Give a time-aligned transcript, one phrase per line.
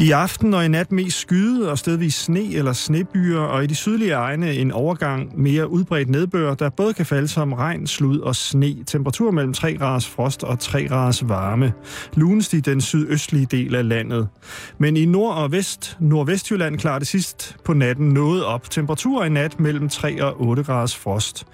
[0.00, 3.74] I aften og i nat mest skyde og stedvis sne eller snebyer, og i de
[3.74, 8.36] sydlige egne en overgang mere udbredt nedbør, der både kan falde som regn, slud og
[8.36, 8.84] sne.
[8.86, 11.72] Temperatur mellem 3 graders frost og 3 graders varme.
[12.14, 14.28] Lunest i den sydøstlige del af landet.
[14.78, 18.70] Men i nord og vest, nordvestjylland klarer det sidst på natten noget op.
[18.70, 21.46] Temperatur i nat mellem 3 og 8 graders frost.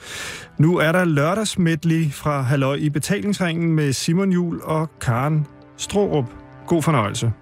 [0.58, 6.26] Nu er der lørdagsmedley fra Halløj i betalingsringen med Simon Jul og Karen Strohrup.
[6.66, 7.32] God fornøjelse.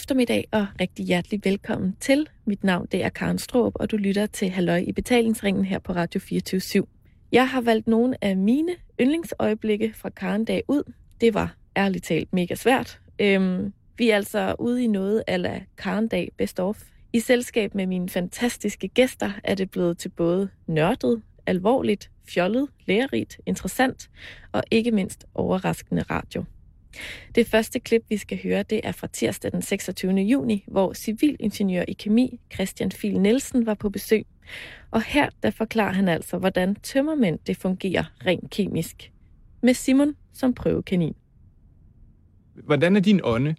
[0.00, 2.28] Eftermiddag og rigtig hjertelig velkommen til.
[2.44, 5.92] Mit navn det er Karen Stråb, og du lytter til Halløj i betalingsringen her på
[5.92, 6.84] Radio 24 /7.
[7.32, 10.92] Jeg har valgt nogle af mine yndlingsøjeblikke fra Karen dag ud.
[11.20, 13.00] Det var ærligt talt mega svært.
[13.18, 16.82] Øhm, vi er altså ude i noget af Karen dag best of.
[17.12, 23.40] I selskab med mine fantastiske gæster er det blevet til både nørdet, alvorligt, fjollet, lærerigt,
[23.46, 24.10] interessant
[24.52, 26.44] og ikke mindst overraskende radio.
[27.34, 30.12] Det første klip, vi skal høre, det er fra tirsdag den 26.
[30.12, 34.26] juni, hvor civilingeniør i kemi Christian Fil Nielsen var på besøg.
[34.90, 39.12] Og her der forklarer han altså, hvordan tømmermænd det fungerer rent kemisk.
[39.62, 41.14] Med Simon som prøvekanin.
[42.64, 43.54] Hvordan er din ånde,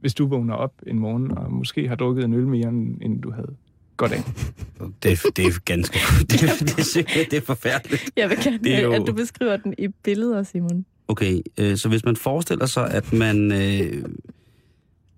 [0.00, 3.30] hvis du vågner op en morgen og måske har drukket en øl mere, end du
[3.30, 3.56] havde
[3.96, 4.18] godt af?
[5.02, 5.98] Det, det er ganske...
[6.30, 8.10] Det, det, det, det er forfærdeligt.
[8.16, 8.94] Jeg vil gerne, Det er jo...
[8.94, 10.84] jo- at du beskriver den i billeder, Simon.
[11.08, 14.04] Okay, øh, så hvis man forestiller sig, at man, øh,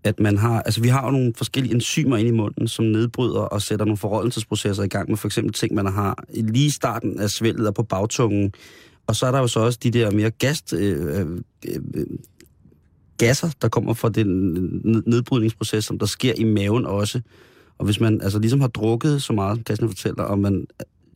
[0.05, 3.41] at man har, altså vi har jo nogle forskellige enzymer inde i munden, som nedbryder
[3.41, 7.21] og sætter nogle forrådnelsesprocesser i gang med for eksempel ting, man har lige i starten
[7.21, 8.53] af svælget og på bagtungen.
[9.07, 11.27] Og så er der jo så også de der mere gas, øh, øh,
[11.95, 12.07] øh,
[13.19, 14.53] gasser, der kommer fra den
[15.07, 17.21] nedbrydningsproces, som der sker i maven også.
[17.79, 20.67] Og hvis man altså ligesom har drukket så meget, som Christian fortæller, og man,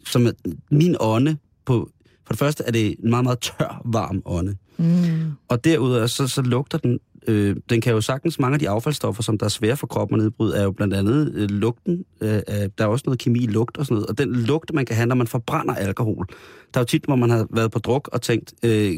[0.07, 0.29] som
[0.71, 1.91] min ånde på,
[2.27, 4.57] for det første er det en meget, meget tør, varm ånde.
[4.77, 5.33] Mm.
[5.49, 9.23] Og derudover, så, så lugter den, øh, den kan jo sagtens, mange af de affaldsstoffer,
[9.23, 12.05] som der er svære for kroppen at nedbryde, er jo blandt andet øh, lugten.
[12.21, 14.07] Øh, der er også noget kemi i lugt og sådan noget.
[14.07, 16.27] Og den lugt, man kan have, når man forbrænder alkohol.
[16.75, 18.95] Der er jo tit, hvor man har været på druk og tænkt, øh,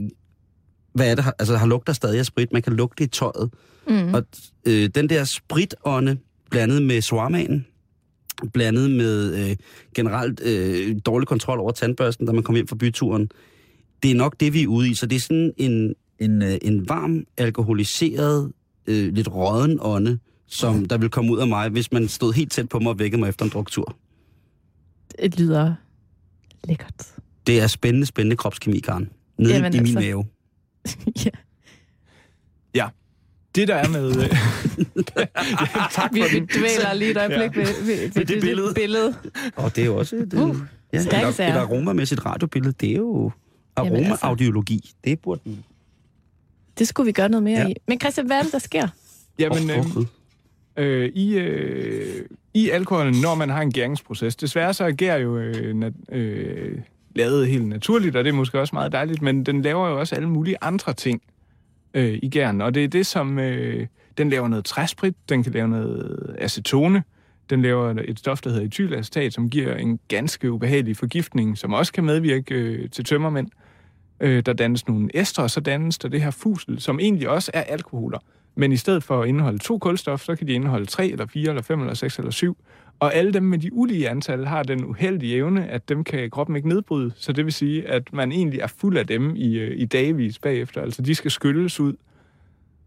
[0.95, 2.53] hvad er det, altså har lugter stadig af sprit?
[2.53, 3.51] Man kan lugte i tøjet.
[3.89, 4.15] Mm.
[4.15, 4.23] Og
[4.67, 6.19] øh, den der spritånde,
[6.51, 7.67] blandet med swarmanen,
[8.53, 9.57] blandet med øh,
[9.95, 13.31] generelt øh, dårlig kontrol over tandbørsten, da man kommer hjem fra byturen,
[14.05, 14.95] det er nok det, vi er ude i.
[14.95, 18.53] Så det er sådan en, en, øh, en varm, alkoholiseret,
[18.87, 22.53] øh, lidt råden ånde, som der vil komme ud af mig, hvis man stod helt
[22.53, 23.97] tæt på mig og vækkede mig efter en druktur.
[25.23, 25.75] Det lyder
[26.65, 26.95] lækkert.
[27.47, 29.11] Det er spændende, spændende kropskemi, Karen.
[29.39, 30.01] Nede Jamen i min altså.
[30.01, 30.25] mave.
[32.75, 32.89] ja.
[33.55, 34.09] Det der er med...
[34.11, 34.29] Øh,
[35.97, 36.47] tak Vi, for vi den.
[36.47, 37.61] dvæler lige et øjeblik Ja.
[37.61, 37.67] ja.
[37.67, 38.69] ved, ved, ved, det det, billede.
[38.69, 39.15] det billede.
[39.57, 40.57] Og det er jo også et, Uh, uh,
[40.93, 42.75] ja, et, et aromamæssigt radiobillede.
[42.81, 43.31] Det er jo
[43.79, 44.13] Jamen altså.
[44.13, 44.91] aromaaudiologi.
[45.05, 45.57] Det burde vi...
[46.79, 47.69] Det skulle vi gøre noget mere Ja.
[47.69, 47.75] i.
[47.89, 48.89] Men Christian, hvad er det, der sker?
[49.39, 49.77] Jamen, Åh,
[50.77, 55.39] øh, øh, i, øh, i alkoholen, når man har en gæringsproces, desværre så agerer jo
[55.39, 56.79] øh, nat, øh,
[57.15, 60.15] lavet helt naturligt, og det er måske også meget dejligt, men den laver jo også
[60.15, 61.23] alle mulige andre ting
[61.95, 63.39] øh, i gæren, og det er det, som...
[63.39, 63.87] Øh,
[64.19, 67.03] den laver noget træsprit, den kan lave noget acetone,
[67.51, 71.93] den laver et stof, der hedder etylacetat, som giver en ganske ubehagelig forgiftning, som også
[71.93, 73.47] kan medvirke øh, til tømmermænd.
[73.47, 73.64] Øh,
[74.21, 77.51] Øh, der dannes nogle ester, og så dannes der det her fusel, som egentlig også
[77.55, 78.19] er alkoholer.
[78.55, 81.49] Men i stedet for at indeholde to kulstof, så kan de indeholde tre, eller fire,
[81.49, 82.57] eller fem, eller seks, eller syv.
[83.01, 86.57] Og alle dem med de ulige antal har den uheldige evne, at dem kan kroppen
[86.57, 87.13] ikke nedbryde.
[87.17, 90.39] Så det vil sige, at man egentlig er fuld af dem i, øh, i dagvis
[90.39, 90.83] bagefter.
[90.83, 91.95] Altså, de skal skylles ud.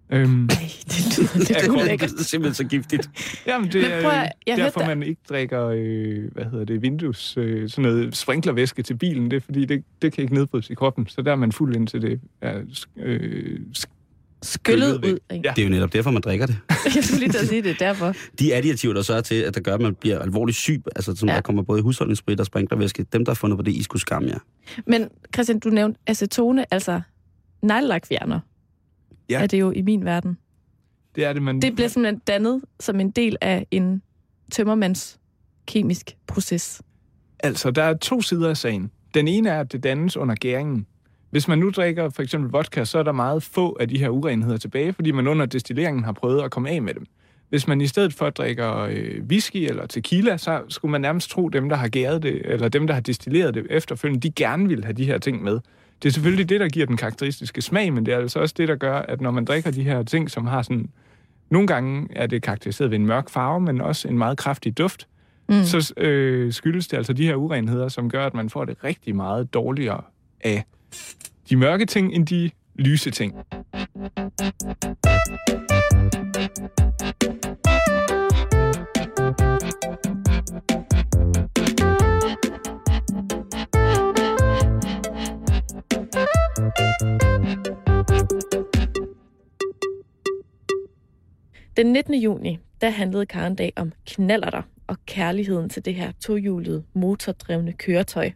[0.09, 0.57] Øhm, Ej,
[0.88, 3.09] det lyder lidt Ja, Det er simpelthen så giftigt.
[3.48, 7.38] jamen, det prøv er at- jeg derfor, man ikke drikker, øh, hvad hedder det, vindues,
[7.38, 9.31] øh, sådan noget sprinklervæske til bilen.
[9.31, 11.07] Det er, fordi det, det kan ikke nedbrydes i kroppen.
[11.07, 12.62] Så der er man fuld indtil det er
[12.98, 13.59] øh,
[14.44, 15.18] Skyllet ud.
[15.33, 15.48] Ikke?
[15.48, 15.54] Ja.
[15.56, 16.57] Det er jo netop derfor, man drikker det.
[16.95, 18.13] Jeg skulle lige at sige det, derfor.
[18.39, 21.27] De additiver, der sørger til, at der gør, at man bliver alvorligt syg, altså som
[21.30, 21.33] ja.
[21.33, 21.36] Ja.
[21.38, 24.01] der kommer både i husholdningssprit og sprinklervæske, dem, der har fundet på det, I skulle
[24.01, 24.39] skamme jer.
[24.88, 27.01] Men Christian, du nævnte acetone, altså
[27.62, 28.39] neglelakfjerner.
[29.29, 29.44] Ja.
[29.44, 30.38] er det jo i min verden.
[31.15, 31.62] Det er det, man...
[31.62, 34.01] Det bliver simpelthen dannet som en del af en
[34.51, 35.19] tømmermands
[35.68, 36.81] kemisk proces.
[37.39, 38.91] Altså, der er to sider af sagen.
[39.13, 40.88] Den ene er, at det dannes under gæringen.
[41.29, 44.09] Hvis man nu drikker for eksempel vodka, så er der meget få af de her
[44.09, 47.06] urenheder tilbage, fordi man under destilleringen har prøvet at komme af med dem.
[47.50, 51.50] Hvis man i stedet for drikker øh, whisky eller tequila, så skulle man nærmest tro,
[51.50, 54.83] dem, der har gæret det, eller dem, der har destilleret det efterfølgende, de gerne vil
[54.83, 55.59] have de her ting med.
[56.03, 58.67] Det er selvfølgelig det, der giver den karakteristiske smag, men det er altså også det,
[58.67, 60.89] der gør, at når man drikker de her ting, som har sådan...
[61.49, 65.07] Nogle gange er det karakteriseret ved en mørk farve, men også en meget kraftig duft,
[65.49, 65.63] mm.
[65.63, 69.15] så øh, skyldes det altså de her urenheder, som gør, at man får det rigtig
[69.15, 70.01] meget dårligere
[70.41, 70.63] af
[71.49, 73.33] de mørke ting, end de lyse ting.
[91.77, 92.13] Den 19.
[92.13, 98.31] juni, der handlede Karendag om knallerter og kærligheden til det her tohjulede, motordrevne køretøj.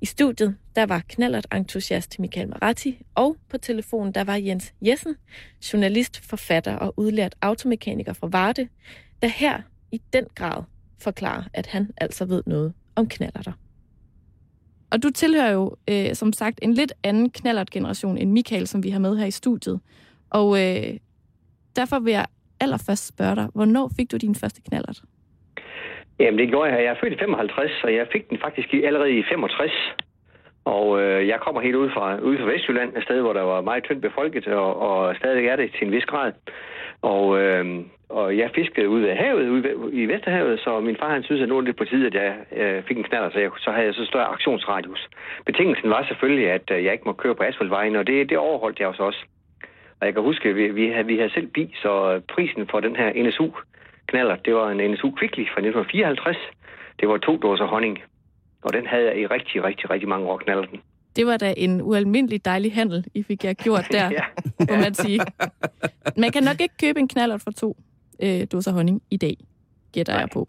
[0.00, 5.16] I studiet, der var knallert entusiast Michael Maratti, og på telefonen, der var Jens Jessen,
[5.72, 8.68] journalist, forfatter og udlært automekaniker fra Varde,
[9.22, 9.60] der her
[9.92, 10.62] i den grad
[10.98, 13.52] forklarer, at han altså ved noget om knallerter.
[14.92, 18.90] Og du tilhører jo, øh, som sagt, en lidt anden knallert-generation end Michael, som vi
[18.90, 19.80] har med her i studiet.
[20.30, 20.94] Og øh,
[21.76, 22.26] derfor vil jeg
[22.60, 25.02] allerførst spørge dig, hvornår fik du din første knallert?
[26.20, 26.84] Jamen, det gjorde jeg.
[26.84, 29.72] Jeg er født i 55, og jeg fik den faktisk allerede i 65.
[30.64, 33.60] Og øh, jeg kommer helt ud fra, ude fra Vestjylland, et sted, hvor der var
[33.60, 36.32] meget tyndt befolket, og, og stadig er det til en vis grad.
[37.02, 41.22] Og, øh, og jeg fiskede ud af havet, ude i Vesterhavet, så min far han
[41.22, 43.50] synes, at nu er det på tide, at jeg øh, fik en knaller, så, jeg,
[43.58, 45.08] så havde jeg så større aktionsradius.
[45.46, 48.78] Betingelsen var selvfølgelig, at øh, jeg ikke må køre på asfaltvejen, og det, det overholdt
[48.78, 49.24] jeg også.
[50.00, 52.80] Og jeg kan huske, at vi, vi, havde, vi havde selv bil, så prisen for
[52.80, 53.48] den her NSU
[54.06, 56.36] knaller, det var en NSU Quickly fra 1954.
[57.00, 58.02] Det var to dåser honning.
[58.62, 60.80] Og den havde jeg i rigtig, rigtig, rigtig mange år knaller den.
[61.18, 64.22] Det var da en ualmindelig dejlig handel, I fik jeg gjort der, ja.
[64.70, 65.20] må man sige.
[66.16, 67.76] Man kan nok ikke købe en knallert for to
[68.20, 69.36] øh, dåser honning i dag,
[69.92, 70.20] gætter Nej.
[70.20, 70.48] jeg på.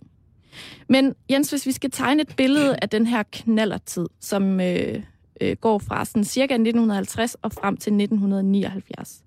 [0.89, 5.03] Men Jens, hvis vi skal tegne et billede af den her knallertid, som øh,
[5.41, 9.23] øh, går fra sådan cirka 1950 og frem til 1979.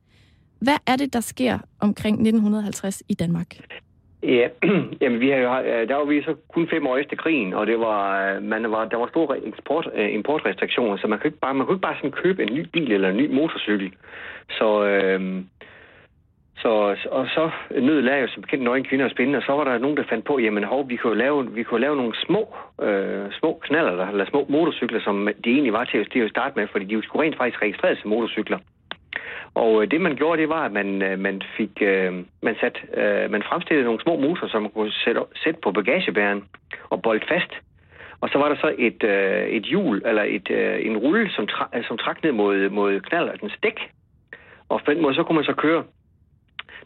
[0.59, 3.57] Hvad er det, der sker omkring 1950 i Danmark?
[4.23, 4.49] Ja,
[5.01, 7.67] jamen vi har jo, øh, der var vi så kun fem år efter krigen, og
[7.67, 11.39] det var, øh, man var, der var store eksport, øh, importrestriktioner, så man kunne ikke
[11.39, 13.93] bare, man kunne ikke bare sådan købe en ny bil eller en ny motorcykel.
[14.51, 15.45] Så, øh,
[16.63, 19.65] så, og så nød lærer jo som bekendt nøgen kvinder at spinde, og så var
[19.65, 22.55] der nogen, der fandt på, jamen hov, vi kunne lave, vi kunne lave nogle små,
[22.83, 26.85] øh, små knaller, eller små motorcykler, som de egentlig var til at starte med, fordi
[26.85, 28.59] de skulle rent faktisk registreres som motorcykler.
[29.55, 32.77] Og øh, det man gjorde, det var, at man, øh, man fik, øh, man, sat,
[33.31, 36.45] man fremstillede nogle små motorer, som man kunne sætte, sætte på bagagebæren
[36.91, 37.53] og bolde fast.
[38.21, 39.05] Og så var der så et,
[39.57, 40.49] et hjul, eller et,
[40.87, 43.81] en rulle, som, tra- som trak ned mod, mod knallertens dæk.
[44.69, 45.85] Og på den måde, så kunne man så køre.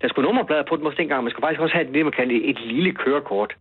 [0.03, 1.25] Der skulle nummerplader på dem måske dengang.
[1.25, 3.57] Man skulle faktisk også have det, man kaldte et lille kørekort.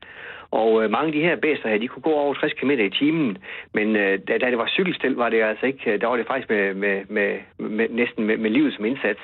[0.51, 2.89] Og øh, mange af de her bæster her, de kunne gå over 60 km i
[2.89, 3.37] timen,
[3.73, 6.27] men øh, da, da det var cykelstil, var det altså ikke, øh, der var det
[6.27, 9.19] faktisk med, med, med, med næsten med, med livet som indsats.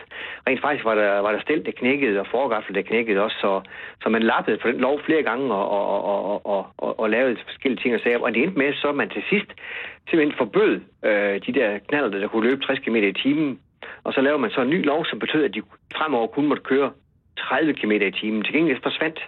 [0.48, 3.62] Rent faktisk var der, var der stil, der knækkede, og forgaffel, der knækkede også, så,
[4.04, 7.38] så man lappede på den lov flere gange og, og, og, og, og, og lavede
[7.46, 8.20] forskellige ting og sager.
[8.20, 9.52] Og det endte med, så man til sidst
[10.10, 13.60] simpelthen forbød øh, de der knaller, der kunne løbe 60 km i timen,
[14.04, 15.62] og så lavede man så en ny lov, som betød, at de
[15.98, 16.92] fremover kun måtte køre
[17.38, 18.44] 30 km i timen.
[18.44, 19.20] Til gengæld forsvandt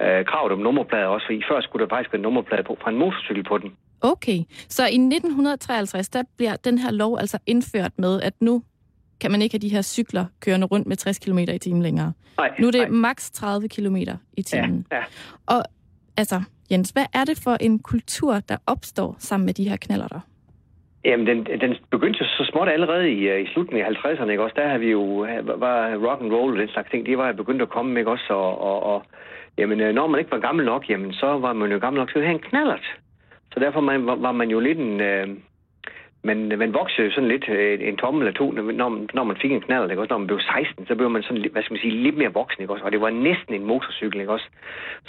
[0.00, 2.98] øh, kravet om nummerplader også, fordi før skulle der faktisk være nummerplade på fra en
[2.98, 3.70] motorcykel på den.
[4.00, 8.62] Okay, så i 1953, der bliver den her lov altså indført med, at nu
[9.20, 12.12] kan man ikke have de her cykler kørende rundt med 60 km i timen længere.
[12.38, 12.88] Nej, nu er det nej.
[12.88, 13.96] maks 30 km
[14.36, 14.86] i timen.
[14.90, 15.02] Ja, ja.
[15.46, 15.62] Og
[16.16, 20.08] altså, Jens, hvad er det for en kultur, der opstår sammen med de her knaller
[20.08, 20.20] der?
[21.06, 24.42] Jamen, den, den begyndte jo så småt allerede i, øh, i slutningen af 50'erne, ikke
[24.42, 24.56] også?
[24.58, 27.32] Der har vi jo, øh, var rock and roll og den slags ting, det var
[27.32, 28.32] begyndt at komme, ikke også?
[28.34, 29.02] Og, og, og
[29.58, 32.10] jamen, øh, når man ikke var gammel nok, jamen, så var man jo gammel nok
[32.10, 32.86] til at have en knallert.
[33.52, 35.00] Så derfor man, var, var man jo lidt en...
[35.00, 35.28] Øh,
[36.24, 39.60] man, man voksede sådan lidt øh, en tommel eller to, når, når man fik en
[39.60, 40.12] knallert, ikke også?
[40.12, 42.62] Når man blev 16, så blev man sådan, hvad skal man sige, lidt mere voksen,
[42.62, 42.84] ikke også?
[42.84, 44.48] Og det var næsten en motorcykel, ikke også?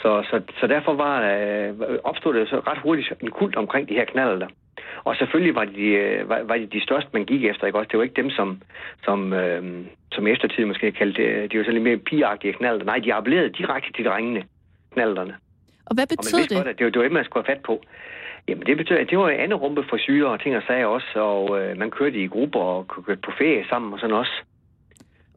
[0.02, 3.94] Så, så, så derfor var, øh, opstod det så ret hurtigt en kult omkring de
[3.94, 4.48] her knallerter
[5.04, 7.68] og selvfølgelig var de, øh, var, var de de største, man gik efter.
[7.68, 7.80] Ikke?
[7.80, 8.62] Også, det var ikke dem, som,
[9.04, 9.64] som, øh,
[10.12, 12.86] som eftertid måske kaldte, de var så lidt mere pigeagtige knalder.
[12.86, 14.44] Nej, de appellerede direkte til drengene,
[14.94, 15.36] knalderne.
[15.86, 16.58] Og hvad betød og det?
[16.58, 17.84] Godt, det, var, det var det, man skulle have fat på.
[18.48, 21.20] Jamen, det betød, at det var andet rumpe for syre og ting og sager også,
[21.20, 24.32] og øh, man kørte i grupper og kørte på ferie sammen og sådan også.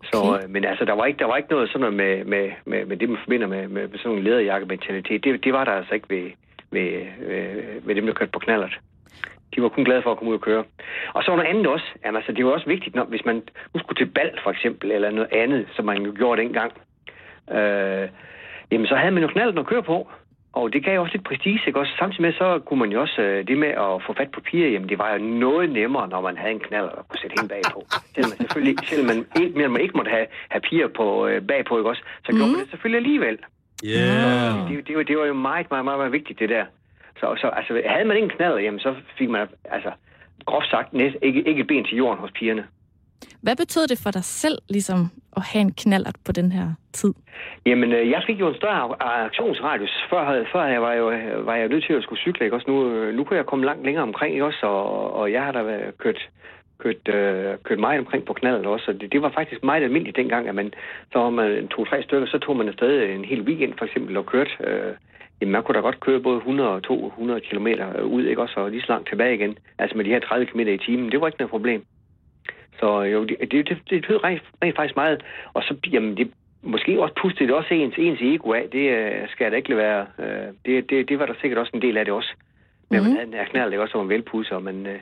[0.04, 2.50] Så, øh, men altså, der var ikke, der var ikke noget sådan noget med, med,
[2.64, 5.24] med, med det, man forbinder med, med, med sådan en lederjakke-mentalitet.
[5.24, 6.30] Det, det var der altså ikke ved,
[6.70, 6.90] ved,
[7.28, 8.78] ved, ved dem, der kørte på knallert.
[9.54, 10.64] De var kun glade for at komme ud og køre.
[11.14, 11.86] Og så var noget andet også.
[12.04, 13.42] Jamen, altså, det var også vigtigt, når, hvis man
[13.74, 16.72] nu skulle til bal, for eksempel, eller noget andet, som man jo gjorde dengang.
[17.50, 18.08] Øh,
[18.70, 20.08] jamen, så havde man jo knaldet at køre på.
[20.52, 21.92] Og det gav også lidt prestige, ikke også?
[21.98, 24.68] Samtidig med, så kunne man jo også, øh, det med at få fat på piger,
[24.68, 27.48] jamen det var jo noget nemmere, når man havde en knald at kunne sætte hende
[27.54, 27.86] bagpå.
[28.14, 31.78] Selvom man selvfølgelig, selvom man ikke, man ikke måtte have, have piger på, øh, bagpå,
[31.78, 32.02] ikke også?
[32.24, 32.38] Så mm.
[32.38, 33.38] gjorde man det selvfølgelig alligevel.
[33.84, 34.70] Yeah.
[34.70, 36.64] Det, det, var, det var jo meget, meget, meget, meget vigtigt, det der.
[37.20, 39.90] Så, så altså, havde man ikke en knald, jamen så fik man, altså,
[40.46, 42.64] groft sagt, næst, ikke, ikke et ben til jorden hos pigerne.
[43.42, 45.00] Hvad betød det for dig selv, ligesom,
[45.36, 47.12] at have en knallert på den her tid?
[47.66, 49.90] Jamen, øh, jeg fik jo en større aktionsradius.
[50.10, 51.04] Før, før jeg var, jo,
[51.44, 52.70] var jeg nødt til at skulle cykle, ikke også?
[52.70, 54.66] Nu, øh, nu kunne jeg komme langt længere omkring, ikke også?
[54.66, 56.28] Og, og jeg har da kørt,
[56.78, 58.84] kørt, øh, kørt meget omkring på knaldet også.
[58.84, 60.72] Så det, det var faktisk meget almindeligt dengang, at man,
[61.12, 64.26] så var man to-tre stykker, så tog man afsted en hel weekend for eksempel og
[64.26, 64.50] kørte.
[64.64, 64.94] Øh,
[65.40, 67.66] jamen, man kunne da godt køre både 100 og 200 km
[68.04, 68.60] ud, ikke også?
[68.60, 69.58] Og lige så langt tilbage igen.
[69.78, 71.12] Altså med de her 30 km i timen.
[71.12, 71.84] Det var ikke noget problem.
[72.78, 75.22] Så jo, det, det, det, det betød rent, rent faktisk meget.
[75.52, 76.30] Og så, jamen, det,
[76.62, 78.68] måske også pustede det også ens, ens ego af.
[78.72, 80.06] Det uh, skal da ikke være.
[80.18, 82.32] Uh, det, det, det var der sikkert også en del af det også.
[82.90, 83.14] Men mm-hmm.
[83.14, 84.92] man havde en knald, det også var en velpudset, og man, uh,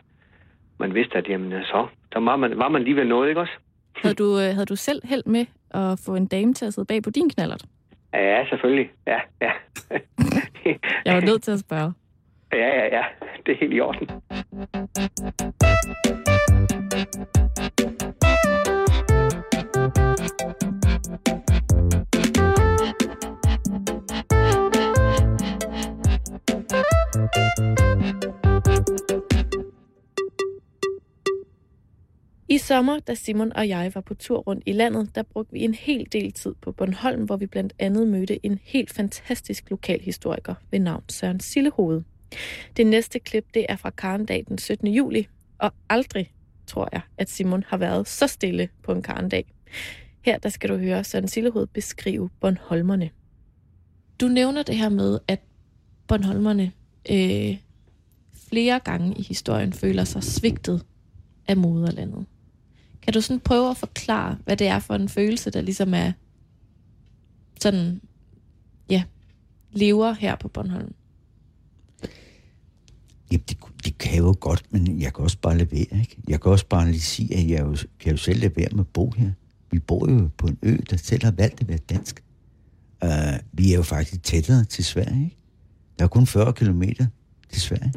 [0.78, 3.52] man vidste, at jamen, så, så var, man, var man alligevel noget, ikke også?
[3.96, 6.86] Havde du, uh, havde du selv held med at få en dame til at sidde
[6.86, 7.64] bag på din knallert?
[8.14, 8.90] Ja, selvfølgelig.
[9.06, 9.52] Ja, ja.
[11.04, 11.92] jeg var nødt til at spørge.
[12.52, 13.04] Ja, ja, ja.
[13.46, 14.08] Det er helt i orden.
[32.50, 35.60] I sommer, da Simon og jeg var på tur rundt i landet, der brugte vi
[35.60, 40.54] en hel del tid på Bornholm, hvor vi blandt andet mødte en helt fantastisk lokalhistoriker
[40.70, 42.02] ved navn Søren Sillehoved.
[42.76, 44.88] Det næste klip, det er fra Karendag den 17.
[44.88, 45.28] juli,
[45.58, 46.32] og aldrig,
[46.66, 49.54] tror jeg, at Simon har været så stille på en Karendag.
[50.24, 53.10] Her der skal du høre Søren Sillehoved beskrive Bornholmerne.
[54.20, 55.40] Du nævner det her med, at
[56.06, 56.72] Bornholmerne
[57.10, 57.56] øh,
[58.48, 60.84] flere gange i historien føler sig svigtet
[61.48, 62.26] af moderlandet.
[63.08, 66.12] Kan du sådan prøve at forklare, hvad det er for en følelse, der ligesom er
[67.60, 68.00] sådan,
[68.90, 69.02] ja,
[69.72, 70.94] lever her på Bornholm?
[73.32, 76.16] Jamen, det, det kan jeg jo godt, men jeg kan også bare lade være, ikke?
[76.28, 78.80] Jeg kan også bare lige sige, at jeg jo, kan jo selv lade være med
[78.80, 79.30] at bo her.
[79.70, 82.24] Vi bor jo på en ø, der selv har valgt at være dansk.
[83.04, 83.10] Uh,
[83.52, 85.36] vi er jo faktisk tættere til Sverige, ikke?
[85.98, 86.82] Der er kun 40 km
[87.50, 87.92] til Sverige.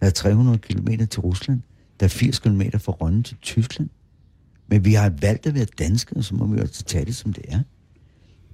[0.00, 1.60] Der er 300 km til Rusland.
[2.00, 3.90] Der er 80 km fra Rønne til Tyskland.
[4.68, 7.44] Men vi har valgt at være danskere, så må vi også tage det, som det
[7.48, 7.60] er.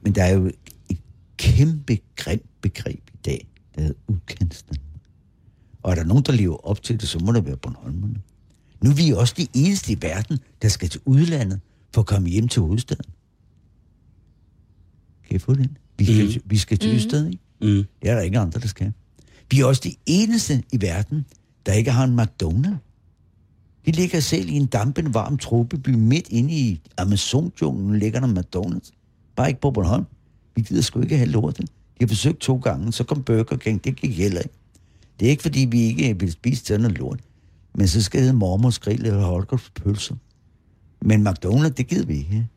[0.02, 0.50] Men der er jo
[0.88, 0.98] et
[1.36, 4.80] kæmpe grimt begreb i dag, der hedder udkantsdanmark.
[5.82, 8.20] Og er der nogen, der lever op til det, så må der være Bornholmerne.
[8.84, 11.60] Nu er vi også de eneste i verden, der skal til udlandet
[11.94, 13.04] for at komme hjem til hovedstaden.
[15.26, 15.76] Kan I få den?
[15.98, 16.50] Vi skal, mm.
[16.50, 16.96] vi skal til mm.
[16.96, 17.38] Ystad, ikke?
[17.60, 17.84] Mm.
[18.02, 18.92] Det er der ikke andre, der skal.
[19.50, 21.26] Vi er også de eneste i verden,
[21.66, 22.91] der ikke har en McDonald's.
[23.86, 28.90] De ligger selv i en dampen varm tropeby midt inde i Amazon-junglen, ligger der McDonald's.
[29.36, 30.04] Bare ikke på Bornholm.
[30.54, 31.68] Vi gider sgu ikke have lortet.
[31.68, 31.68] De
[32.00, 34.54] har forsøgt to gange, så kom Burger King, det gik heller ikke.
[35.20, 37.20] Det er ikke, fordi vi ikke vil spise sådan noget lort.
[37.74, 40.14] Men så skal det hedde mormors grill eller Holgers pølser.
[41.00, 42.48] Men McDonald's, det gider vi ikke.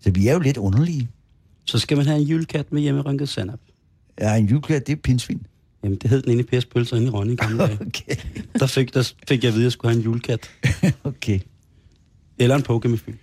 [0.00, 1.08] Så vi er jo lidt underlige.
[1.64, 3.60] Så skal man have en julekat med hjemmerynket sandap.
[4.20, 5.46] Ja, en julekat, det er pinsvin.
[5.84, 7.78] Jamen, det hed den inde i Pers Pølser inde i Rønne i gamle dage.
[7.86, 8.16] Okay.
[8.58, 10.50] Der fik, der fik jeg at vide, at jeg skulle have en julekat.
[11.04, 11.40] okay.
[12.38, 13.18] Eller en poke med fyld.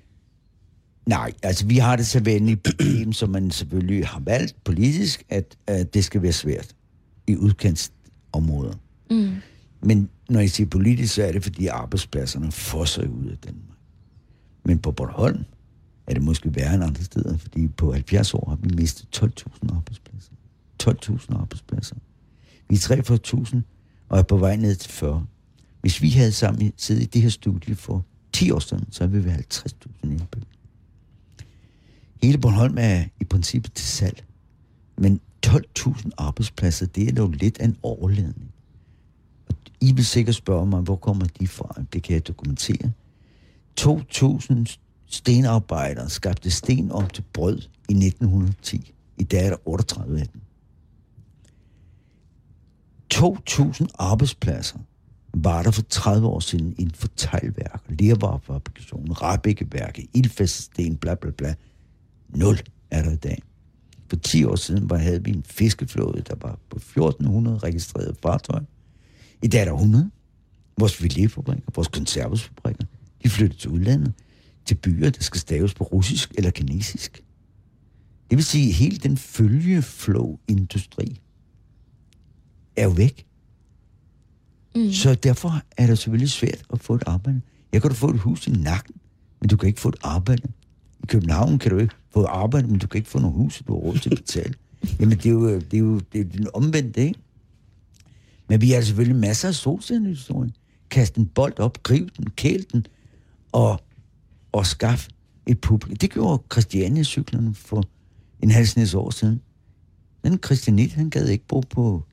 [1.05, 5.57] Nej, altså vi har det så venlige problem, som man selvfølgelig har valgt politisk, at,
[5.67, 6.75] at det skal være svært
[7.27, 8.73] i udkantsområder.
[9.11, 9.35] Mm.
[9.81, 13.77] Men når jeg siger politisk, så er det, fordi arbejdspladserne fosser ud af Danmark.
[14.63, 15.43] Men på Bornholm
[16.07, 19.75] er det måske værre end andre steder, fordi på 70 år har vi mistet 12.000
[19.75, 20.31] arbejdspladser.
[20.83, 21.95] 12.000 arbejdspladser.
[22.69, 23.57] Vi er 43.000
[24.09, 25.25] og er på vej ned til 40.
[25.81, 29.23] Hvis vi havde sammen siddet i det her studie for 10 år siden, så ville
[29.23, 29.71] vi have 50.000
[30.03, 30.41] indbyggere.
[32.23, 34.23] Hele Bornholm er i princippet til salg.
[34.97, 38.51] Men 12.000 arbejdspladser, det er dog lidt af en overledning.
[39.49, 41.81] Og I vil sikkert spørge mig, hvor kommer de fra?
[41.93, 42.91] Det kan jeg dokumentere.
[43.79, 47.57] 2.000 stenarbejdere skabte sten om til brød
[47.89, 48.93] i 1910.
[49.17, 50.41] I dag er der 38 af dem.
[53.13, 54.79] 2.000 arbejdspladser
[55.33, 61.55] var der for 30 år siden en fortegnværk, lervarefabrikation, Rabækkeværket, ildfæstesten, bla bla bla.
[62.29, 62.59] Nul
[62.91, 63.41] er der i dag.
[64.09, 68.63] For 10 år siden var, havde vi en fiskeflåde, der var på 1400 registrerede fartøjer.
[69.43, 70.11] I dag er der 100.
[70.79, 72.85] Vores filetfabrikker, vores konservesfabrikker,
[73.23, 74.13] de flyttede til udlandet,
[74.65, 77.23] til byer, der skal staves på russisk eller kinesisk.
[78.29, 81.21] Det vil sige, at hele den følgeflow-industri
[82.77, 83.25] er jo væk.
[84.75, 84.91] Mm.
[84.91, 87.41] Så derfor er det selvfølgelig svært at få et arbejde.
[87.73, 88.95] Jeg kan da få et hus i nakken,
[89.41, 90.47] men du kan ikke få et arbejde.
[91.03, 93.63] I København kan du ikke få et arbejde, men du kan ikke få noget hus,
[93.67, 94.53] du har råd til at betale.
[94.99, 97.19] Jamen, det er jo, det er jo det er den omvendte, ikke?
[98.49, 100.55] Men vi har selvfølgelig masser af solcellehistorien.
[100.89, 102.85] Kast en bold op, griv den, kæl den,
[103.51, 103.81] og,
[104.51, 105.07] og skaf
[105.45, 105.95] et publikum.
[105.95, 107.83] Det gjorde Christiania-cyklerne for
[108.41, 109.41] en halv snes år siden.
[110.23, 112.03] Den Christianit, han gad ikke bo på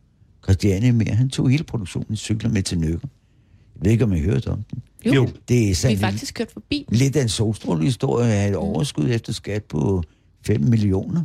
[0.44, 1.14] Christiania mere.
[1.14, 3.08] Han tog hele produktionen i cykler med til Nøkker.
[3.74, 4.82] Jeg ved ikke, om I har hørt om den.
[5.06, 5.28] Jo, jo.
[5.48, 6.86] Det er vi sådan er faktisk kørt forbi.
[6.88, 10.02] lidt af en solstrålehistorie af et overskud efter skat på
[10.46, 11.24] 5 millioner.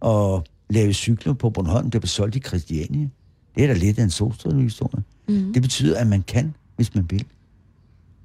[0.00, 3.08] Og lave cykler på Bornholm, der blev solgt i Christiania.
[3.54, 5.04] Det er da lidt af en solstrålehistorie.
[5.28, 5.52] Mm.
[5.52, 7.24] Det betyder, at man kan, hvis man vil.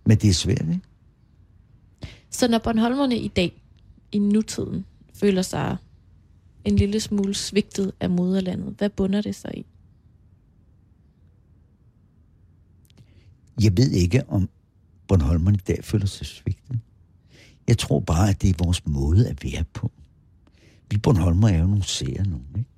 [0.05, 0.79] Men det er svært, ikke?
[2.29, 3.61] Så når Bornholmerne i dag,
[4.11, 5.77] i nutiden, føler sig
[6.65, 9.65] en lille smule svigtet af moderlandet, hvad bunder det sig i?
[13.63, 14.49] Jeg ved ikke, om
[15.07, 16.79] Bornholmerne i dag føler sig svigtet.
[17.67, 19.91] Jeg tror bare, at det er vores måde at være på.
[20.91, 22.69] Vi Bornholmer er jo nogle seere nogen, ikke?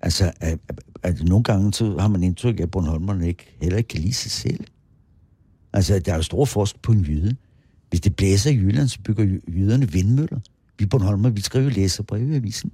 [0.00, 3.78] Altså, at, at, at nogle gange så har man indtryk af, at Bornholmerne ikke, heller
[3.78, 4.64] ikke kan lide sig selv.
[5.72, 7.36] Altså, der er jo stor forskel på en jyde.
[7.90, 10.40] Hvis det blæser i Jylland, så bygger jyderne vindmøller.
[10.78, 12.72] Vi Bornholmer, vi skriver læserbrev i avisen.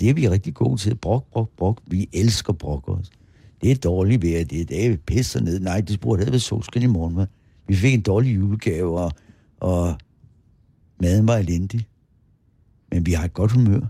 [0.00, 0.94] Det er vi rigtig gode til.
[0.94, 1.80] Brok, brok, brok.
[1.86, 3.10] Vi elsker brok også.
[3.62, 5.60] Det er dårligt vejr, det er det pisser ned.
[5.60, 7.26] Nej, det burde have været solskin i morgen, hva'?
[7.68, 9.12] Vi fik en dårlig julegave, og,
[9.60, 9.94] og
[11.00, 11.86] maden var elendig.
[12.92, 13.80] Men vi har et godt humør.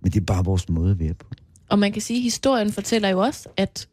[0.00, 1.26] Men det er bare vores måde at være på.
[1.68, 3.88] Og man kan sige, at historien fortæller jo også, at,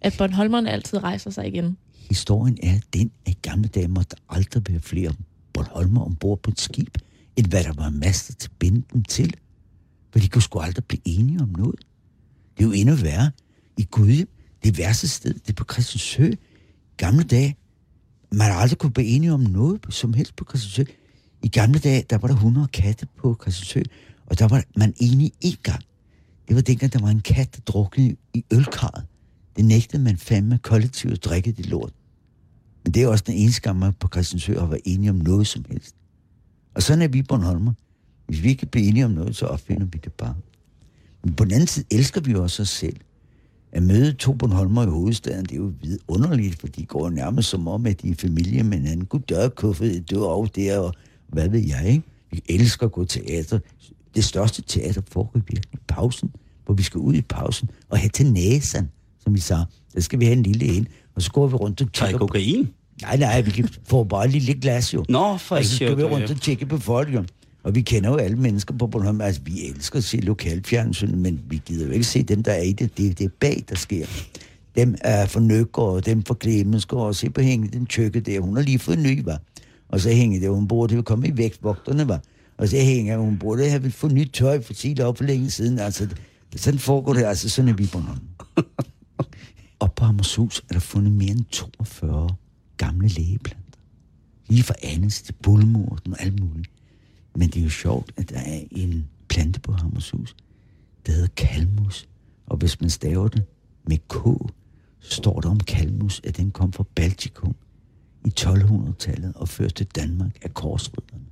[0.00, 1.76] at Bornholmerne altid rejser sig igen.
[1.94, 5.12] Historien er den, at i gamle dage måtte der aldrig være flere
[5.52, 6.98] Bornholmer ombord på et skib,
[7.36, 9.34] end hvad der var master til at binde dem til.
[10.12, 11.80] For de kunne sgu aldrig blive enige om noget.
[12.56, 13.30] Det er jo endnu værre.
[13.76, 14.28] I Gudhjem,
[14.64, 16.30] det værste sted, det er på Christiansø.
[16.96, 17.56] Gamle dage,
[18.32, 20.92] man har aldrig kunne blive enige om noget som helst på Christiansø.
[21.42, 23.82] I gamle dage, der var der 100 katte på Christiansø,
[24.26, 25.82] og der var man enige én gang.
[26.48, 29.04] Det var dengang, der var en kat, der druknede i ølkarret.
[29.56, 31.92] Det nægtede man fandme kollektivt at drikke det lort.
[32.84, 35.46] Men det er også den eneste gang, man på Christiansø har været enige om noget
[35.46, 35.94] som helst.
[36.74, 37.72] Og sådan er vi Bornholmer.
[38.26, 40.34] Hvis vi ikke bliver enige om noget, så opfinder vi det bare.
[41.24, 42.96] Men på den anden side elsker vi også os selv.
[43.72, 45.72] At møde to Bornholmer i hovedstaden, det er jo
[46.08, 49.06] underligt, for de går nærmest som om, at de er familie med hinanden.
[49.06, 50.94] Gud dør kuffet, er over der, og
[51.28, 52.02] hvad ved jeg, ikke?
[52.30, 53.58] Vi elsker at gå teater.
[54.14, 56.30] Det største teater foregår virkelig i pausen,
[56.64, 58.90] hvor vi skal ud i pausen og have til næsen,
[59.24, 59.66] som vi sagde.
[59.94, 62.18] Der skal vi have en lille en, og så går vi rundt og på...
[62.18, 62.68] kokain?
[63.02, 65.04] Nej, nej, vi kan få bare et lille glas jo.
[65.08, 67.24] Nå, for Og så skal vi rundt og tjekke på folk, jo.
[67.66, 69.20] Og vi kender jo alle mennesker på Bornholm.
[69.20, 72.62] Altså, vi elsker at se lokalfjernsyn, men vi gider jo ikke se dem, der er
[72.62, 72.98] i det.
[72.98, 74.06] Det er det bag, der sker.
[74.76, 78.40] Dem er for Nøkker, dem for Klemensker, og se på hænge, den tøkke der.
[78.40, 79.40] Hun har lige fået ny, var.
[79.88, 82.20] Og så hænger det, hun burde jo komme i vægtvogterne, var.
[82.58, 85.50] Og så hænger hun burde have fået nyt tøj for sige det op for længe
[85.50, 85.78] siden.
[85.78, 86.08] Altså,
[86.56, 88.20] sådan foregår det, altså sådan er vi på Bornholm.
[89.78, 92.28] Og på Hammershus er der fundet mere end 42
[92.76, 93.78] gamle lægeplanter.
[94.48, 96.70] Lige fra Annes til Bulmurten og alt muligt.
[97.36, 100.36] Men det er jo sjovt, at der er en plante på Hammershus,
[101.06, 102.08] der hedder kalmus.
[102.46, 103.44] Og hvis man staver det
[103.84, 104.14] med K,
[105.00, 107.54] så står der om kalmus, at den kom fra Baltikum
[108.24, 111.24] i 1200-tallet og førte til Danmark af korsrydderne.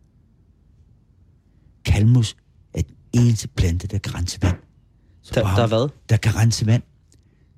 [1.85, 2.37] Kalmus
[2.75, 4.57] er den eneste plante, der kan rense vand.
[5.23, 5.89] Så Der, der er hvad?
[6.09, 6.83] der kan rense vand.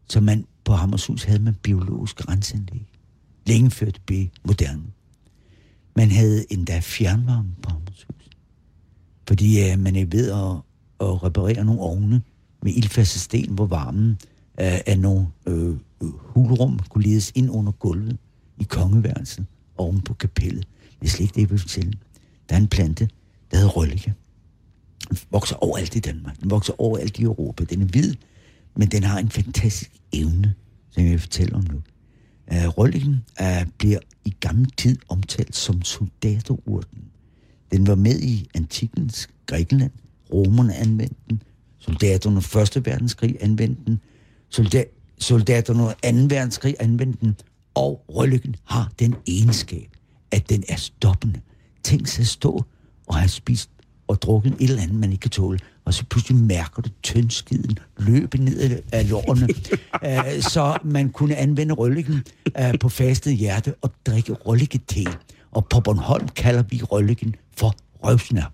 [0.08, 2.86] Så man, på Hammershus havde man biologisk renseanlæg.
[3.46, 4.82] Længe før det blev moderne.
[5.96, 8.15] Man havde endda fjernvarme på Hammershus.
[9.28, 10.56] Fordi øh, man er ved at,
[11.08, 12.22] at reparere nogle ovne
[12.62, 14.10] med ildfaste sten, hvor varmen
[14.60, 18.16] øh, af nogle øh, hulrum kunne ledes ind under gulvet
[18.58, 20.66] i kongeværelset oven på kapellet.
[21.00, 21.92] Det er slet ikke det, jeg vil fortælle.
[22.48, 23.08] Der er en plante,
[23.50, 24.14] der hedder røllike.
[25.08, 26.40] Den vokser overalt i Danmark.
[26.40, 27.64] Den vokser overalt i Europa.
[27.64, 28.14] Den er hvid,
[28.76, 30.54] men den har en fantastisk evne,
[30.90, 31.82] som jeg vil fortælle om nu.
[32.52, 37.04] Uh, rølliken uh, bliver i gammel tid omtalt som soldaterurten.
[37.72, 39.90] Den var med i antikens Grækenland.
[40.32, 41.42] Romerne anvendte den.
[41.78, 42.86] Soldater under 1.
[42.86, 44.00] verdenskrig anvendte den.
[44.48, 44.86] Soldat,
[45.18, 46.34] soldaterne under 2.
[46.34, 47.36] verdenskrig anvendte den,
[47.74, 49.88] og rødlykken har den egenskab,
[50.30, 51.40] at den er stoppende.
[51.82, 52.64] Tænk sig at stå
[53.06, 53.70] og have spist
[54.08, 57.78] og drukket et eller andet, man ikke kan tåle, og så pludselig mærker du tyndskiden
[57.98, 59.48] løbe ned af lårene.
[60.04, 62.24] uh, så man kunne anvende rødlykken
[62.58, 65.04] uh, på fastet hjerte og drikke rødlykke-te.
[65.50, 68.52] Og på Bornholm kalder vi rødlykken for røvsnap.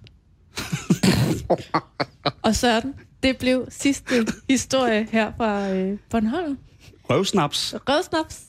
[2.42, 6.58] Og sådan, det blev sidste historie her fra øh, Bornholm.
[7.10, 7.74] Røvsnaps.
[7.88, 8.40] Rødsnaps.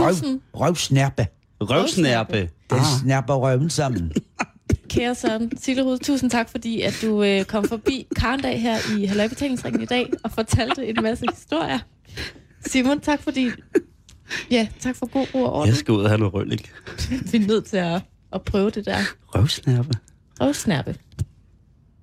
[0.00, 1.26] Røv, Tusind røvsnærpe.
[1.60, 2.38] Røvsnærpe.
[2.70, 2.84] Den Ah.
[3.02, 4.12] snapper røven sammen.
[4.90, 9.82] kære Søren Sillerud, tusind tak, fordi at du øh, kom forbi Karndag her i Halløjbetalingsringen
[9.82, 11.78] i dag og fortalte en masse historier.
[12.66, 13.50] Simon, tak fordi...
[14.50, 15.68] Ja, tak for god ro og orden.
[15.68, 16.72] Jeg skal ud og have noget røllik.
[17.32, 18.98] Vi er nødt til at, at prøve det der
[19.34, 19.94] Røvsnærpe.
[20.40, 20.96] røvsnappe.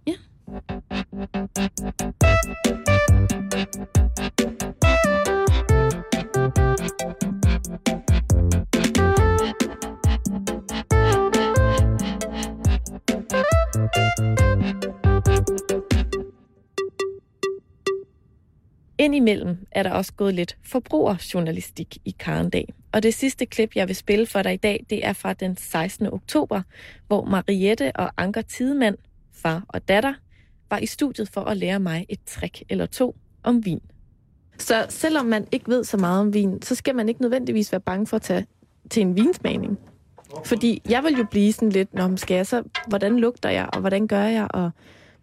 [0.08, 0.14] Ja.
[19.08, 22.74] Indimellem er der også gået lidt forbrugerjournalistik i Karendag.
[22.92, 25.58] Og det sidste klip, jeg vil spille for dig i dag, det er fra den
[25.58, 26.14] 16.
[26.14, 26.62] oktober,
[27.08, 28.98] hvor Mariette og Anker Tidemand,
[29.34, 30.14] far og datter,
[30.70, 33.82] var i studiet for at lære mig et trick eller to om vin.
[34.58, 37.82] Så selvom man ikke ved så meget om vin, så skal man ikke nødvendigvis være
[37.82, 38.46] bange for at tage
[38.90, 39.80] til en vinsmagning.
[40.46, 43.80] Fordi jeg vil jo blive sådan lidt, når skal jeg så, hvordan lugter jeg, og
[43.80, 44.72] hvordan gør jeg, og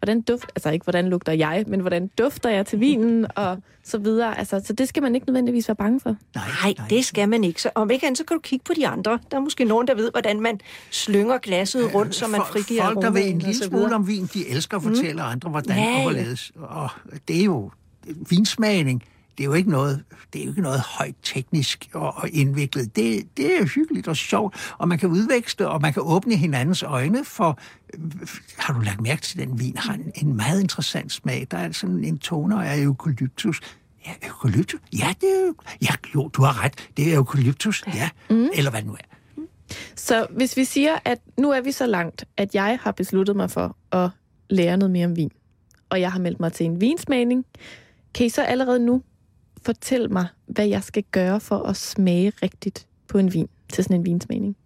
[0.05, 3.99] hvordan duft, altså ikke hvordan lugter jeg, men hvordan dufter jeg til vinen, og så
[3.99, 4.39] videre.
[4.39, 6.17] Altså, så det skal man ikke nødvendigvis være bange for.
[6.35, 7.63] Nej, det skal man ikke.
[7.63, 9.19] Så om ikke andet, så kan du kigge på de andre.
[9.31, 12.85] Der er måske nogen, der ved, hvordan man slynger glasset rundt, så man Folk- frigiver
[12.85, 15.29] Folk, der ved en lille smule om vin, de elsker at fortælle mm.
[15.29, 15.97] andre, hvordan ja.
[15.97, 16.53] og hvorledes.
[16.57, 16.89] Og
[17.29, 17.71] det er jo
[18.31, 19.03] vinsmagning.
[19.39, 22.97] Det er jo ikke noget, det er jo ikke noget højt teknisk og, og indviklet.
[22.97, 26.83] Det, det er hyggeligt og sjovt, og man kan udveksle, og man kan åbne hinandens
[26.83, 27.59] øjne for...
[28.59, 31.47] Har du lagt mærke til, den vin har en, en meget interessant smag?
[31.51, 33.61] Der er sådan en toner af eukalyptus.
[34.07, 34.81] Ja, eukalyptus?
[34.93, 36.91] Ja, det er jo, ja, jo, du har ret.
[36.97, 38.09] Det er eukalyptus, ja.
[38.31, 38.49] Mm.
[38.55, 39.15] Eller hvad det nu er.
[39.97, 43.51] Så hvis vi siger, at nu er vi så langt, at jeg har besluttet mig
[43.51, 44.11] for at
[44.51, 45.31] lære noget mere om vin,
[45.91, 47.45] og jeg har meldt mig til en vinsmagning,
[48.15, 49.03] kan I så allerede nu
[49.65, 53.97] fortælle mig, hvad jeg skal gøre for at smage rigtigt på en vin til sådan
[53.97, 54.57] en vinsmagning?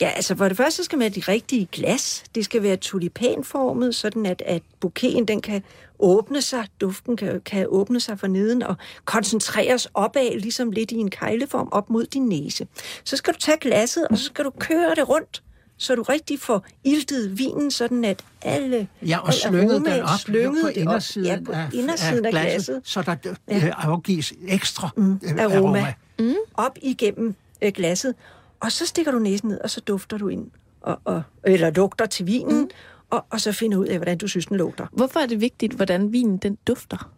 [0.00, 2.24] Ja, altså for det første så skal man have de rigtige glas.
[2.34, 5.62] Det skal være tulipanformet, sådan at, at bouqueten den kan
[5.98, 10.96] åbne sig, duften kan, kan åbne sig for neden og koncentreres opad, ligesom lidt i
[10.96, 12.66] en kejleform op mod din næse.
[13.04, 15.42] Så skal du tage glasset, og så skal du køre det rundt,
[15.76, 20.62] så du rigtig får iltet vinen, sådan at alle Ja, og slynget den op slynget
[20.62, 20.80] på det op.
[20.80, 23.16] indersiden, ja, på af, indersiden af, glasset, så der
[23.48, 23.70] ja.
[23.76, 25.94] afgives ekstra mm, aroma, aroma.
[26.18, 26.34] Mm.
[26.54, 28.14] op igennem øh, glasset,
[28.60, 32.06] og så stikker du næsen ned, og så dufter du ind, og, og, eller lugter
[32.06, 32.70] til vinen, mm.
[33.10, 34.86] og, og så finder ud af, hvordan du synes, den lugter.
[34.92, 37.10] Hvorfor er det vigtigt, hvordan vinen den dufter?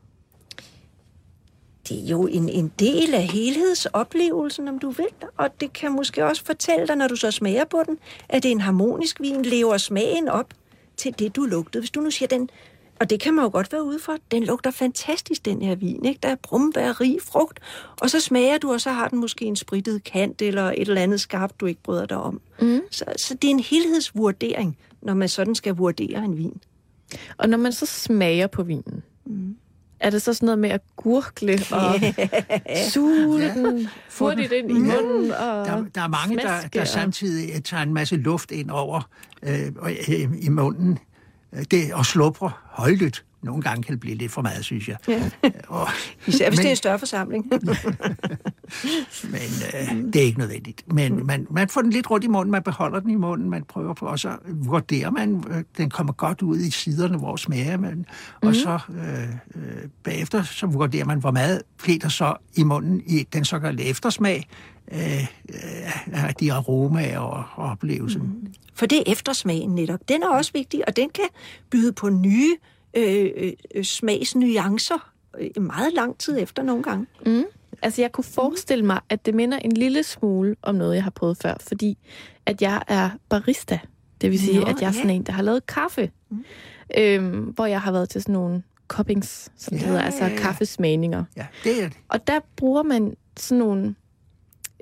[1.89, 6.25] Det er jo en, en del af helhedsoplevelsen, om du vil, og det kan måske
[6.25, 9.43] også fortælle dig, når du så smager på den, at det er en harmonisk vin,
[9.43, 10.55] lever smagen op
[10.97, 11.81] til det, du lugtede.
[11.81, 12.51] Hvis du nu siger den,
[13.01, 16.05] og det kan man jo godt være ude for, den lugter fantastisk, den her vin,
[16.05, 16.19] ikke?
[16.23, 17.61] Der er brumbær, rig frugt,
[18.01, 21.03] og så smager du, og så har den måske en spritet kant, eller et eller
[21.03, 22.41] andet skarpt, du ikke bryder dig om.
[22.61, 22.81] Mm.
[22.91, 26.63] Så, så det er en helhedsvurdering, når man sådan skal vurdere en vin.
[27.37, 29.57] Og når man så smager på vinen, mm.
[30.05, 31.95] Er det så sådan noget med at gurgle og
[32.93, 33.89] suge den
[34.19, 35.31] hurtigt ind i munden?
[35.31, 39.09] Og Der, der er mange, der, der samtidig tager en masse luft ind over
[39.43, 40.99] øh, og, øh, i munden
[41.53, 43.25] øh, det, og slupper højlydt.
[43.45, 44.97] Nogle gange kan det blive lidt for meget, synes jeg.
[45.09, 45.31] Ja.
[45.69, 45.89] Og,
[46.27, 47.47] Især hvis Men- det er en større forsamling.
[49.33, 49.41] men
[49.75, 50.93] øh, det er ikke nødvendigt.
[50.93, 53.65] Men man, man får den lidt rundt i munden, man beholder den i munden, man
[53.65, 57.77] prøver på, og så vurderer man, øh, den kommer godt ud i siderne, hvor smager
[57.77, 58.07] man,
[58.41, 58.55] og Mhm.
[58.55, 61.63] så øh, øh, bagefter, så vurderer man, hvor meget
[62.03, 64.49] der så i munden i den såkaldte eftersmag
[64.93, 65.27] øh,
[66.09, 68.23] øh, de aromaer og, og oplevelsen.
[68.23, 68.55] Mm.
[68.75, 70.01] For det er eftersmagen netop.
[70.09, 71.25] Den er også vigtig, og den kan
[71.71, 73.53] byde på nye øh, øh,
[73.85, 77.07] smagsnuancer øh, meget lang tid efter nogle gange.
[77.27, 77.45] Mm.
[77.83, 81.11] Altså, jeg kunne forestille mig, at det minder en lille smule om noget, jeg har
[81.11, 81.99] prøvet før, fordi
[82.47, 83.79] at jeg er barista.
[84.21, 85.17] Det vil sige, Nå, at jeg er sådan ja.
[85.17, 86.11] en, der har lavet kaffe.
[86.31, 86.45] Mm.
[86.99, 90.31] Øhm, hvor jeg har været til sådan nogle cuppings, som det Ja, hedder, altså ja,
[90.31, 90.37] ja.
[90.39, 91.25] kaffesmagninger.
[91.37, 91.99] Ja, det er det.
[92.09, 93.95] Og der bruger man sådan nogle,